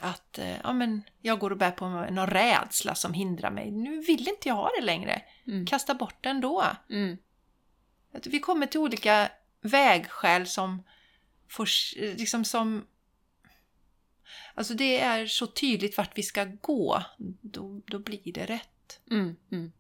[0.01, 3.71] Att eh, ja, men jag går och bär på någon rädsla som hindrar mig.
[3.71, 5.23] Nu vill inte jag ha det längre.
[5.47, 5.67] Mm.
[5.67, 6.65] Kasta bort den då.
[6.91, 7.17] mm.
[8.13, 9.31] Att vi kommer till olika
[9.61, 10.83] vägskäl som
[11.49, 11.69] får,
[12.17, 12.87] liksom som
[14.55, 17.03] Alltså det är så tydligt vart vi ska gå.
[17.41, 19.01] Då, då blir det rätt.
[19.11, 19.73] Mm, mm.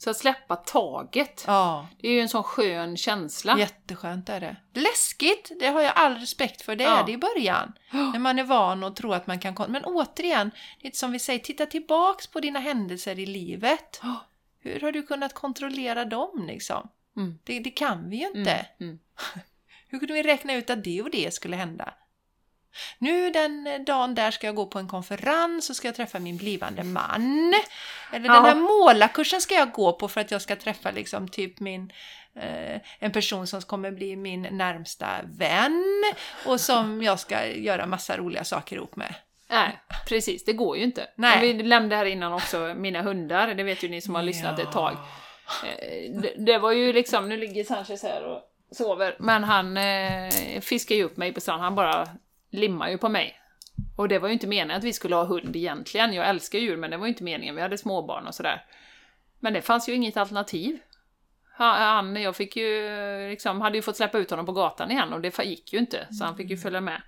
[0.00, 3.58] Så att släppa taget, Ja, det är ju en sån skön känsla.
[3.58, 4.56] jätteskönt är det.
[4.74, 6.76] Läskigt, det har jag all respekt för.
[6.76, 6.98] Det Ja.
[6.98, 7.72] är det i början.
[7.90, 9.54] När man är van och tror att man kan...
[9.68, 10.50] Men återigen,
[10.82, 14.00] det är som vi säger, titta tillbaks på dina händelser i livet.
[14.60, 16.88] Hur har du kunnat kontrollera dem liksom?
[17.16, 17.38] Mm.
[17.44, 18.52] Det, det kan vi ju inte.
[18.52, 18.98] Mm, mm.
[19.88, 21.94] Hur kunde vi räkna ut att det och det skulle hända?
[22.98, 26.36] Nu den dagen där ska jag gå på en konferens och ska jag träffa min
[26.36, 27.54] blivande man.
[28.12, 28.32] Eller Ja.
[28.34, 31.92] den här målarkursen ska jag gå på för att jag ska träffa liksom typ min
[32.34, 35.84] eh, en person som kommer bli min närmsta vän
[36.46, 39.14] och som jag ska göra massa roliga saker ihop med.
[39.50, 41.06] Nej, precis, det går ju inte.
[41.14, 41.40] Nej.
[41.40, 44.72] Vi nämnde här innan också mina hundar, det vet ju ni som har lyssnat ett
[44.72, 44.92] tag.
[44.92, 48.42] Eh, Det, det var ju liksom, nu ligger Sanchez här och
[48.76, 52.08] sover, men han eh, fiskar ju upp mig på stranden, han bara
[52.50, 53.34] limmar ju på mig.
[53.96, 56.76] Och det var ju inte meningen att vi skulle ha hund egentligen, jag älskar djur
[56.76, 58.64] men det var ju inte meningen, vi hade småbarn och sådär.
[59.40, 60.78] Men det fanns ju inget alternativ.
[61.56, 62.90] Han, jag fick ju,
[63.30, 66.06] liksom, hade ju fått släppa ut honom på gatan igen och det gick ju inte,
[66.10, 67.02] så han fick ju följa med.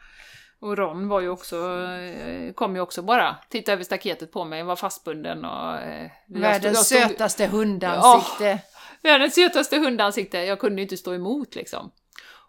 [0.61, 4.63] Och Ron var ju också, eh, kom ju också bara, titta över staketet på mig,
[4.63, 5.77] var fastbunden och...
[5.77, 8.59] eh, Världens stod- sötaste hundansikte.
[9.03, 11.91] Världens sötaste hundansikte, jag kunde ju inte stå emot liksom.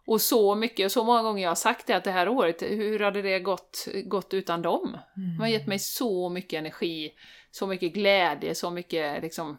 [0.06, 3.00] Och så mycket, så många gånger jag har sagt det att det här året, hur
[3.00, 4.98] hade det gått, gått utan dem?
[5.16, 7.12] De har gett mig så mycket energi,
[7.52, 9.58] så mycket glädje, så mycket liksom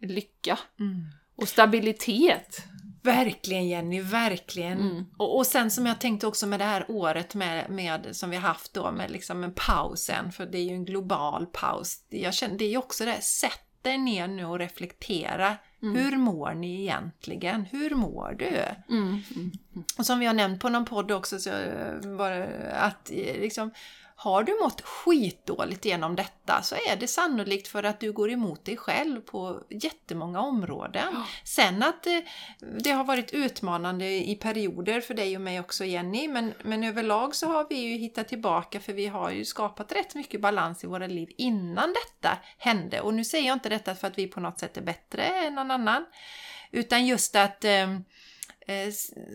[0.00, 0.58] lycka.
[0.80, 1.04] Mm.
[1.36, 2.62] Och stabilitet.
[3.02, 4.80] Verkligen Jenny, verkligen.
[4.80, 5.04] Mm.
[5.18, 8.36] Och, och sen som jag tänkte också med det här året med, med som vi
[8.36, 11.96] har haft då med liksom en pausen, för det är ju en global paus.
[12.08, 15.56] Jag känner, det är ju också det, sätt dig ner nu och reflektera.
[15.80, 17.64] Hur mår ni egentligen?
[17.64, 18.62] Hur mår du?
[18.94, 19.22] Mm.
[19.36, 19.52] Mm.
[19.98, 21.50] Och som vi har nämnt på någon podd också, så
[22.02, 22.30] var
[22.72, 23.70] att eh, liksom,
[24.18, 28.64] har du mått skitdåligt genom detta så är det sannolikt för att du går emot
[28.64, 31.08] dig själv på jättemånga områden.
[31.12, 31.26] Ja.
[31.44, 32.24] Sen att det,
[32.80, 37.34] det har varit utmanande i perioder för dig och mig också Jenny, men, men överlag
[37.34, 40.86] så har vi ju hittat tillbaka för vi har ju skapat rätt mycket balans i
[40.86, 43.00] våra liv innan detta hände.
[43.00, 45.54] Och nu säger jag inte detta för att vi på något sätt är bättre än
[45.54, 46.04] någon annan,
[46.70, 47.98] utan just att eh, Eh,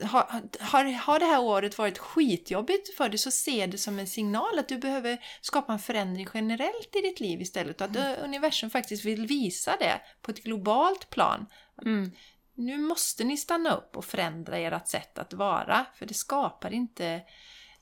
[0.03, 4.07] har, har, har det här året varit skitjobbigt för dig så se det som en
[4.07, 7.81] signal att du behöver skapa en förändring generellt i ditt liv istället.
[7.81, 8.23] Och att mm.
[8.23, 11.45] universum faktiskt vill visa det på ett globalt plan.
[11.81, 12.11] Mm.
[12.53, 17.05] Nu måste ni stanna upp och förändra ert sätt att vara för det skapar inte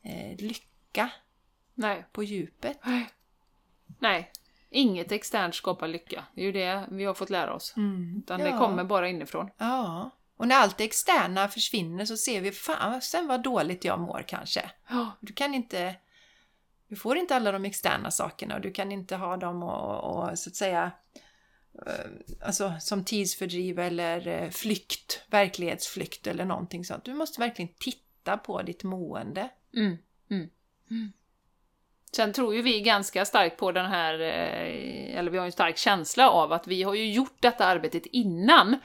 [0.02, 1.10] eh, lycka
[1.74, 2.06] Nej.
[2.12, 2.80] på djupet.
[4.00, 4.32] Nej.
[4.70, 6.24] Inget externt skapar lycka.
[6.36, 7.74] Det är ju det vi har fått lära oss.
[7.78, 8.18] Mm.
[8.18, 8.52] Utan Ja.
[8.52, 9.50] det kommer bara inifrån.
[9.58, 10.12] Ja.
[10.40, 14.24] Och när allt det externa försvinner så ser vi fan sen vad dåligt jag mår
[14.28, 14.72] kanske.
[15.20, 15.96] Du kan inte...
[16.88, 20.40] Du får inte alla de externa sakerna och du kan inte ha dem och, och
[20.40, 20.92] så att säga
[21.86, 22.12] eh,
[22.42, 27.04] alltså som tidsfördriv eller eh, flykt, verklighetsflykt eller någonting sånt.
[27.04, 29.50] Du måste verkligen titta på ditt mående.
[29.76, 29.98] Mm.
[30.32, 30.50] Mm.
[30.92, 31.12] Mm.
[32.12, 35.78] Sen tror ju vi ganska starkt på den här, eh, eller vi har en stark
[35.78, 38.78] känsla av att vi har ju gjort detta arbetet innan.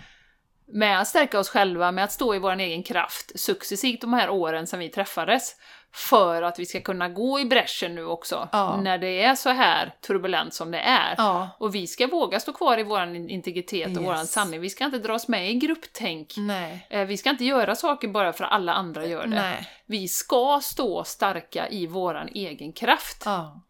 [0.66, 4.30] Med att stärka oss själva, med att stå i vår egen kraft successivt de här
[4.30, 5.56] åren sedan vi träffades.
[5.92, 8.76] För att vi ska kunna gå i bräschen nu också, Ja.
[8.80, 11.14] när det är så här turbulent som det är.
[11.18, 11.48] Ja.
[11.58, 14.06] Och vi ska våga stå kvar i vår integritet och Yes.
[14.06, 14.60] vår sanning.
[14.60, 16.34] Vi ska inte dras med i grupptänk.
[16.36, 16.86] Nej.
[16.90, 19.28] Eh, Vi ska inte göra saker bara för att alla andra gör det.
[19.40, 19.68] Nej.
[19.86, 23.22] Vi ska stå starka i våran egen kraft.
[23.24, 23.60] Ja.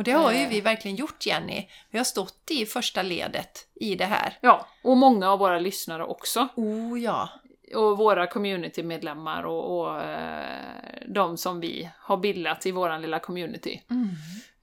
[0.00, 0.48] Och det har ju Eh.
[0.48, 1.68] vi verkligen gjort Jenny.
[1.90, 4.38] Vi har stått i första ledet i det här.
[4.40, 6.48] Ja, och många av våra lyssnare också.
[6.56, 7.28] Oh ja.
[7.74, 10.64] Och våra communitymedlemmar och, och eh,
[11.08, 14.08] de som vi har bildat i våran lilla community Mm.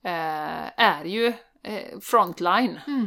[0.04, 1.32] eh, är ju
[2.02, 2.80] frontline.
[2.86, 3.06] Mm.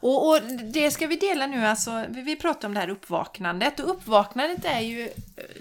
[0.00, 3.80] Och, och det ska vi dela nu, alltså, vi, vi pratar om det här uppvaknandet
[3.80, 5.10] och uppvaknandet är ju eh,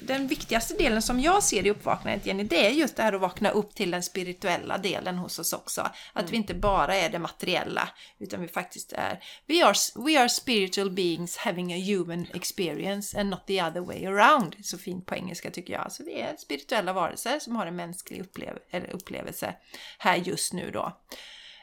[0.03, 3.22] den viktigaste delen som jag ser i uppvaknandet Jenny, det är just det här att
[3.22, 5.89] vakna upp till den spirituella delen hos oss också.
[6.14, 7.89] Att vi inte bara är det materiella,
[8.20, 13.30] utan vi faktiskt är we are, we are spiritual beings having a human experience and
[13.30, 14.55] not the other way around.
[14.64, 15.91] Så fint på engelska tycker jag.
[15.91, 18.57] Så vi är spirituella varelser som har en mänsklig upplev
[18.91, 19.55] upplevelse
[19.97, 20.97] här just nu då,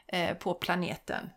[0.09, 1.31] eh, på planeten.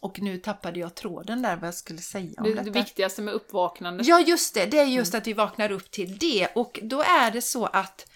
[0.00, 2.62] Och nu tappade jag tråden där vad jag skulle säga om Det, detta.
[2.62, 4.06] det viktigaste med uppvaknandet.
[4.06, 4.66] Ja, just det.
[4.66, 6.48] Det är just att vi vaknar upp till det.
[6.54, 8.10] Och då är det så att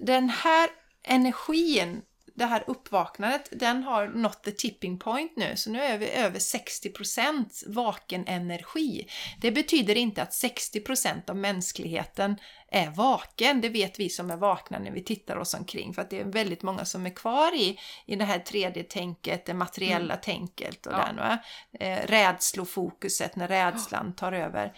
[0.00, 0.70] den här
[1.04, 2.02] energin,
[2.34, 5.56] det här uppvaknandet, den har nått the tipping point nu.
[5.56, 9.08] Så nu är vi över 60% vaken energi.
[9.40, 12.36] Det betyder inte att 60% av mänskligheten
[12.68, 13.60] är vaken.
[13.60, 15.94] Det vet vi som är vakna när vi tittar oss omkring.
[15.94, 19.54] För att det är väldigt många som är kvar i, i det här 3D-tänket, det
[19.54, 21.06] materiella tänket och Ja.
[21.06, 21.38] den, va?
[21.80, 24.72] Eh, rädslofokuset när rädslan tar över.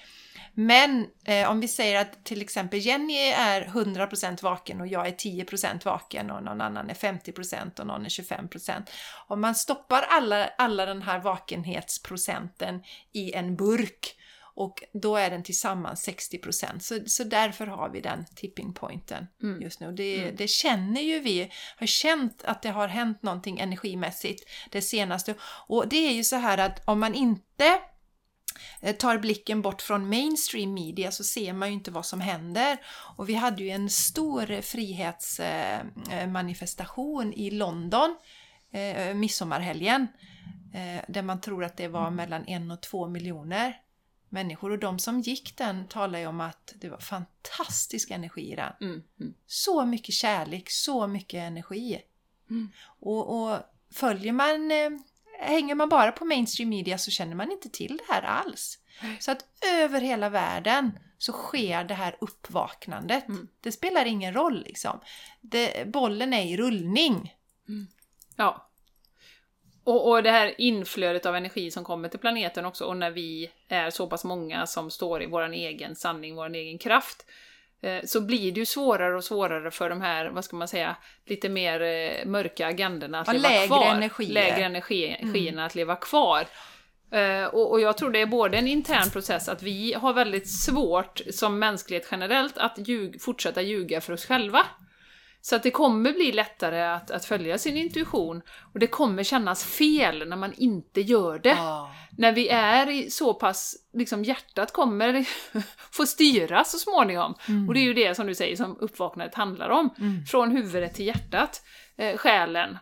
[0.55, 5.13] Men eh, om vi säger att till exempel Jenny är 100% vaken och jag är
[5.13, 8.83] 10% vaken och någon annan är 50% och någon är 25%.
[9.29, 12.83] Om man stoppar alla, alla den här vakenhetsprocenten
[13.13, 14.17] i en burk
[14.57, 16.79] och då är den tillsammans 60%.
[16.79, 19.63] Så, så därför har vi den tipping pointen Mm.
[19.63, 19.93] just nu.
[19.93, 20.37] Det, Mm.
[20.37, 25.35] det känner ju vi, har känt att det har hänt någonting energimässigt det senaste.
[25.67, 27.79] Och det är ju så här att om man inte
[28.99, 32.79] tar blicken bort från mainstream media så ser man ju inte vad som händer.
[33.17, 38.17] Och vi hade ju en stor frihetsmanifestation i London
[38.75, 40.09] eh, midsommarhelgen
[40.75, 43.81] eh, där man tror att det var mellan en och två miljoner
[44.29, 48.57] människor och de som gick den talar ju om att det var fantastisk energi i
[48.57, 48.73] den.
[48.81, 49.35] Mm, mm.
[49.47, 52.01] Så mycket kärlek, så mycket energi.
[52.51, 52.69] Mm.
[53.01, 53.59] Och, och
[53.93, 54.91] följer man, eh,
[55.45, 58.79] hänger man bara på mainstream media så känner man inte till det här alls.
[59.21, 63.29] Så att över hela världen så sker det här uppvaknandet.
[63.29, 63.49] Mm.
[63.61, 65.01] Det spelar ingen roll liksom.
[65.41, 67.35] Det, bollen är i rullning.
[68.37, 68.71] Ja.
[69.85, 73.51] Och, och det här inflödet av energi som kommer till planeten också, och när vi
[73.69, 77.27] är så pass många som står i vår egen sanning, vår egen kraft,
[78.05, 81.49] så blir det ju svårare och svårare för de här, vad ska man säga, lite
[81.49, 83.87] mer eh, mörka agendorna att Ja, leva lägre kvar.
[83.95, 84.33] energier.
[84.35, 86.45] Lägre energi, energierna att leva kvar.
[87.11, 90.51] Eh, och, och jag tror det är både en intern process, att vi har väldigt
[90.51, 94.67] svårt som mänsklighet generellt att ljug, fortsätta ljuga för oss själva.
[95.47, 98.43] Så att det kommer bli lättare att, att följa sin intuition
[98.73, 101.59] och det kommer kännas fel när man inte gör det.
[102.19, 105.29] När vi är i så pass, liksom hjärtat kommer
[105.93, 107.35] få styra så småningom.
[107.49, 107.69] Mm.
[107.69, 109.91] Och det är ju det som du säger som uppvaknandet handlar om.
[109.99, 110.27] Mm.
[110.27, 111.63] Från huvudet till hjärtat.
[111.97, 112.79] eh, själen.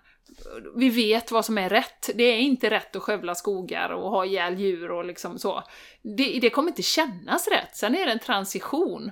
[0.76, 2.10] Vi vet vad som är rätt.
[2.14, 5.62] Det är inte rätt att skövla skogar och ha ihjäl djur och liksom så.
[6.02, 7.76] Det, det kommer inte kännas rätt.
[7.76, 9.10] Sen är det en transition.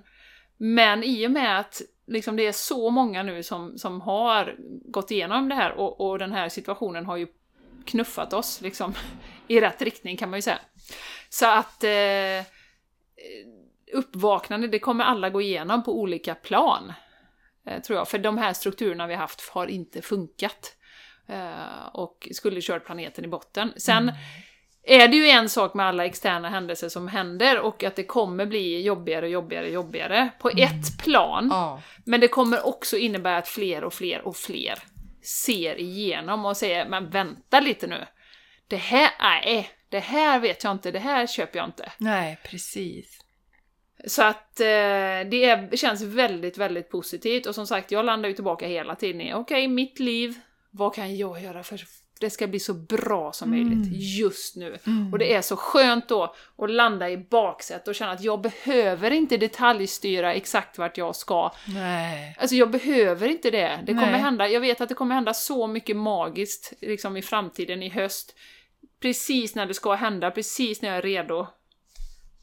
[0.56, 5.10] Men i och med att liksom, det är så många nu som, som har gått
[5.10, 7.26] igenom det här och, och den här situationen har ju
[7.86, 8.94] knuffat oss liksom,
[9.48, 10.58] i rätt riktning kan man ju säga.
[11.28, 12.46] Så att eh,
[13.92, 16.92] uppvaknande, det kommer alla gå igenom på olika plan.
[17.66, 20.76] Eh, tror jag, för de här strukturerna vi haft har inte funkat.
[21.26, 23.72] Eh, och skulle kört planeten i botten.
[23.76, 24.14] Sen mm
[24.82, 28.46] är det ju en sak med alla externa händelser som händer och att det kommer
[28.46, 30.64] bli jobbigare och jobbigare och jobbigare på mm.
[30.64, 31.48] ett plan.
[31.50, 31.82] Ja.
[32.04, 34.78] Men det kommer också innebära att fler och fler och fler
[35.22, 38.06] ser igenom och säger men vänta lite nu.
[38.68, 41.92] Det här, nej, det här vet jag inte, det här köper jag inte.
[41.98, 43.20] Nej, precis.
[44.06, 44.66] Så att eh,
[45.30, 49.20] det är, känns väldigt, väldigt positivt och som sagt, jag landar ju tillbaka hela tiden
[49.20, 50.34] i okej, okay, mitt liv,
[50.70, 51.80] vad kan jag göra för
[52.20, 53.68] det ska bli så bra som mm.
[53.68, 54.78] möjligt just nu.
[54.86, 55.12] Mm.
[55.12, 59.10] Och det är så skönt då att landa i baksätet och känna att jag behöver
[59.10, 61.52] inte detaljstyra exakt vart jag ska.
[61.74, 62.36] Nej.
[62.38, 63.80] Alltså jag behöver inte det.
[63.86, 67.82] Det kommer hända, jag vet att det kommer hända så mycket magiskt liksom i framtiden,
[67.82, 68.34] i höst.
[69.02, 71.46] Precis när det ska hända, precis när jag är redo.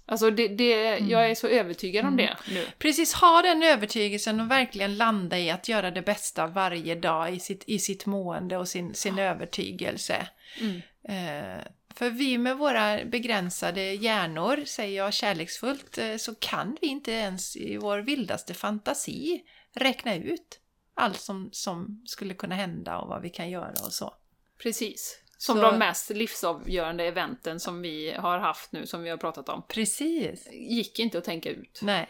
[0.10, 1.10] Alltså det, det, mm.
[1.10, 2.26] jag är så övertygad om mm.
[2.26, 2.66] det nu.
[2.78, 7.40] Precis, ha den övertygelsen och verkligen landa i att göra det bästa varje dag i
[7.40, 10.28] sitt, i sitt mående och sin, sin övertygelse.
[10.60, 10.82] Mm.
[11.04, 11.64] Eh,
[11.96, 17.56] för vi med våra begränsade hjärnor, säger jag kärleksfullt, eh, så kan vi inte ens
[17.56, 19.42] i vår vildaste fantasi
[19.74, 20.60] räkna ut
[20.94, 24.14] allt som, som skulle kunna hända och vad vi kan göra och så.
[24.58, 25.20] Precis.
[25.38, 25.62] Som så...
[25.62, 29.64] de mest livsavgörande eventen som vi har haft nu, som vi har pratat om.
[29.68, 30.48] Precis.
[30.52, 31.80] Gick inte att tänka ut.
[31.84, 32.10] Nej.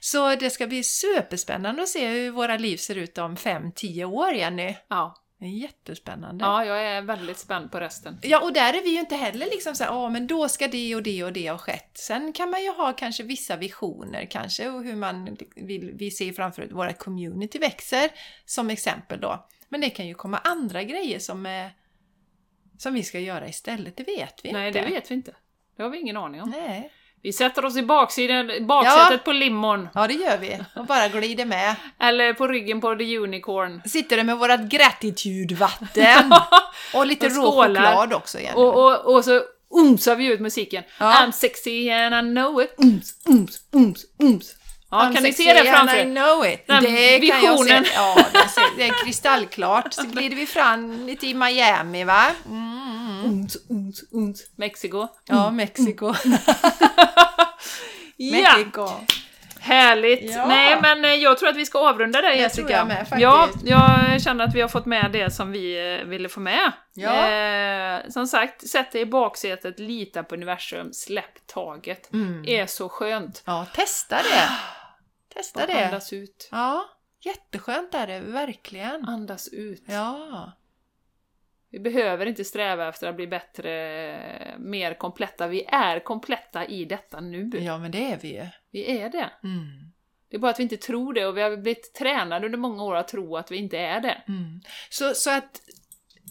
[0.00, 4.32] Så det ska bli superspännande att se hur våra liv ser ut om 5-10 år,
[4.32, 4.76] Jenny.
[4.88, 5.14] Ja.
[5.40, 6.44] Det är jättespännande.
[6.44, 8.18] Ja, jag är väldigt spänd på resten.
[8.22, 10.94] Ja, och där är vi ju inte heller liksom så ja men då ska det
[10.94, 11.90] och det och det ha skett.
[11.94, 16.32] Sen kan man ju ha kanske vissa visioner kanske och hur man vill, vi ser
[16.32, 18.10] framför att våra community växer
[18.44, 19.46] som exempel då.
[19.68, 21.70] Men det kan ju komma andra grejer som är
[22.78, 24.80] som vi ska göra istället, det vet vi Nej, inte.
[24.80, 25.34] Nej, det vet vi inte.
[25.76, 26.50] Det har vi ingen aning om.
[26.50, 26.92] Nej.
[27.22, 29.18] Vi sätter oss i baksidan, baksätet ja.
[29.24, 29.88] på limon.
[29.94, 30.58] Ja, det gör vi.
[30.76, 31.74] Och bara glider med.
[32.00, 33.82] Eller på ryggen på the unicorn.
[33.86, 36.32] Sitter där med vårat gratitude-vatten.
[36.94, 38.38] och lite rå choklad också.
[38.38, 38.54] Igen.
[38.54, 40.84] Och, och, och så umsar vi ut musiken.
[40.98, 41.12] Ja.
[41.12, 42.74] I'm sexy and I know it.
[42.78, 44.54] Ums, ums, ums, ums.
[44.90, 46.06] Ja, kan ni se det framför er?
[46.06, 46.66] I know it.
[46.66, 47.66] Den det visionen.
[47.66, 48.60] Kan jag se.
[48.60, 49.92] Ja, det, det är kristallklart.
[49.94, 52.26] Så glider vi fram lite i Miami, va?
[52.46, 53.24] Mm.
[53.24, 54.42] Uns, uns, uns.
[54.56, 55.08] Mexiko.
[55.24, 55.56] Ja, mm.
[55.56, 56.14] Mexiko.
[58.16, 58.54] ja.
[58.56, 58.88] Mexiko.
[59.60, 60.34] Härligt!
[60.34, 60.46] Ja.
[60.46, 62.62] Nej men eh, jag tror att vi ska avrunda där Jessica.
[62.62, 63.20] Det tror jag med faktiskt.
[63.20, 66.72] Ja, jag känner att vi har fått med det som vi eh, ville få med.
[66.94, 67.28] Ja.
[67.28, 72.12] Eh, som sagt, sätt dig i baksätet, lita på universum, släpp taget.
[72.12, 72.44] Mm.
[72.46, 73.42] är så skönt.
[73.46, 74.48] Ja, testa det!
[75.28, 75.84] Testa det!
[75.86, 76.48] andas ut.
[76.50, 76.84] Ja,
[77.20, 79.04] jätteskönt är det, verkligen.
[79.04, 79.82] Andas ut.
[79.86, 80.52] Ja.
[81.70, 85.46] Vi behöver inte sträva efter att bli bättre, mer kompletta.
[85.46, 87.50] Vi är kompletta i detta nu.
[87.60, 88.46] Ja, men det är vi ju.
[88.70, 89.30] Vi är det.
[89.42, 89.92] Mm.
[90.30, 92.84] Det är bara att vi inte tror det och vi har blivit tränade under många
[92.84, 94.22] år att tro att vi inte är det.
[94.28, 94.60] Mm.
[94.90, 95.60] Så, så att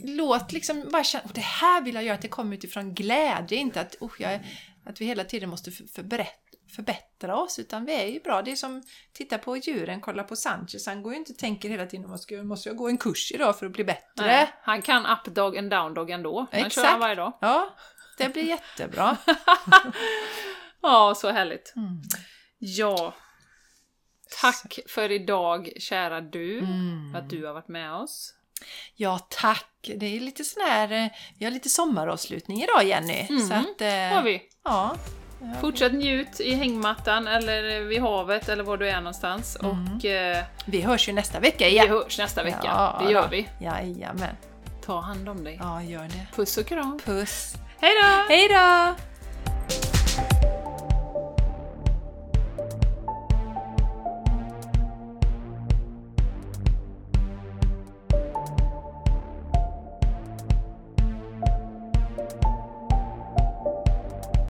[0.03, 3.81] låt liksom bara känna, det här vill jag göra, att det kommer utifrån glädje, inte
[3.81, 4.39] att, oh, jag,
[4.85, 8.41] att vi hela tiden måste för, för berätta förbättra oss, utan vi är ju bra.
[8.41, 11.69] Det är som, titta på djuren, kolla på Sanchez, han går ju inte och tänker
[11.69, 14.25] hela tiden, måste, måste jag gå en kurs idag för att bli bättre?
[14.25, 17.37] Nej, han kan up dog and down dog ändå, han kör han varje dag.
[17.41, 17.75] Ja,
[18.17, 19.17] det blir jättebra.
[20.81, 21.73] ja, så härligt.
[21.75, 22.01] Mm.
[22.59, 23.13] Ja,
[24.41, 27.11] tack för idag kära du, mm.
[27.11, 28.33] för att du har varit med oss.
[28.95, 29.89] Ja, tack!
[29.95, 33.27] Det är lite sån här, eh, vi har lite sommaravslutning idag Jenny.
[33.29, 34.41] Mm, så att, eh, har vi.
[35.41, 39.57] Ja, Fortsätt njut i hängmattan eller vid havet eller var du är någonstans.
[39.63, 39.95] Mm.
[39.95, 41.85] Och, eh, vi hörs ju nästa vecka igen.
[41.87, 43.49] Vi hörs nästa vecka, ja, det gör vi.
[43.59, 44.35] Jajamän.
[44.85, 45.57] Ta hand om dig.
[45.61, 46.27] Ja, gör det.
[46.35, 46.99] Puss och kram.
[47.05, 47.53] Puss.
[47.79, 48.33] Hej då!
[48.33, 48.95] Hej då!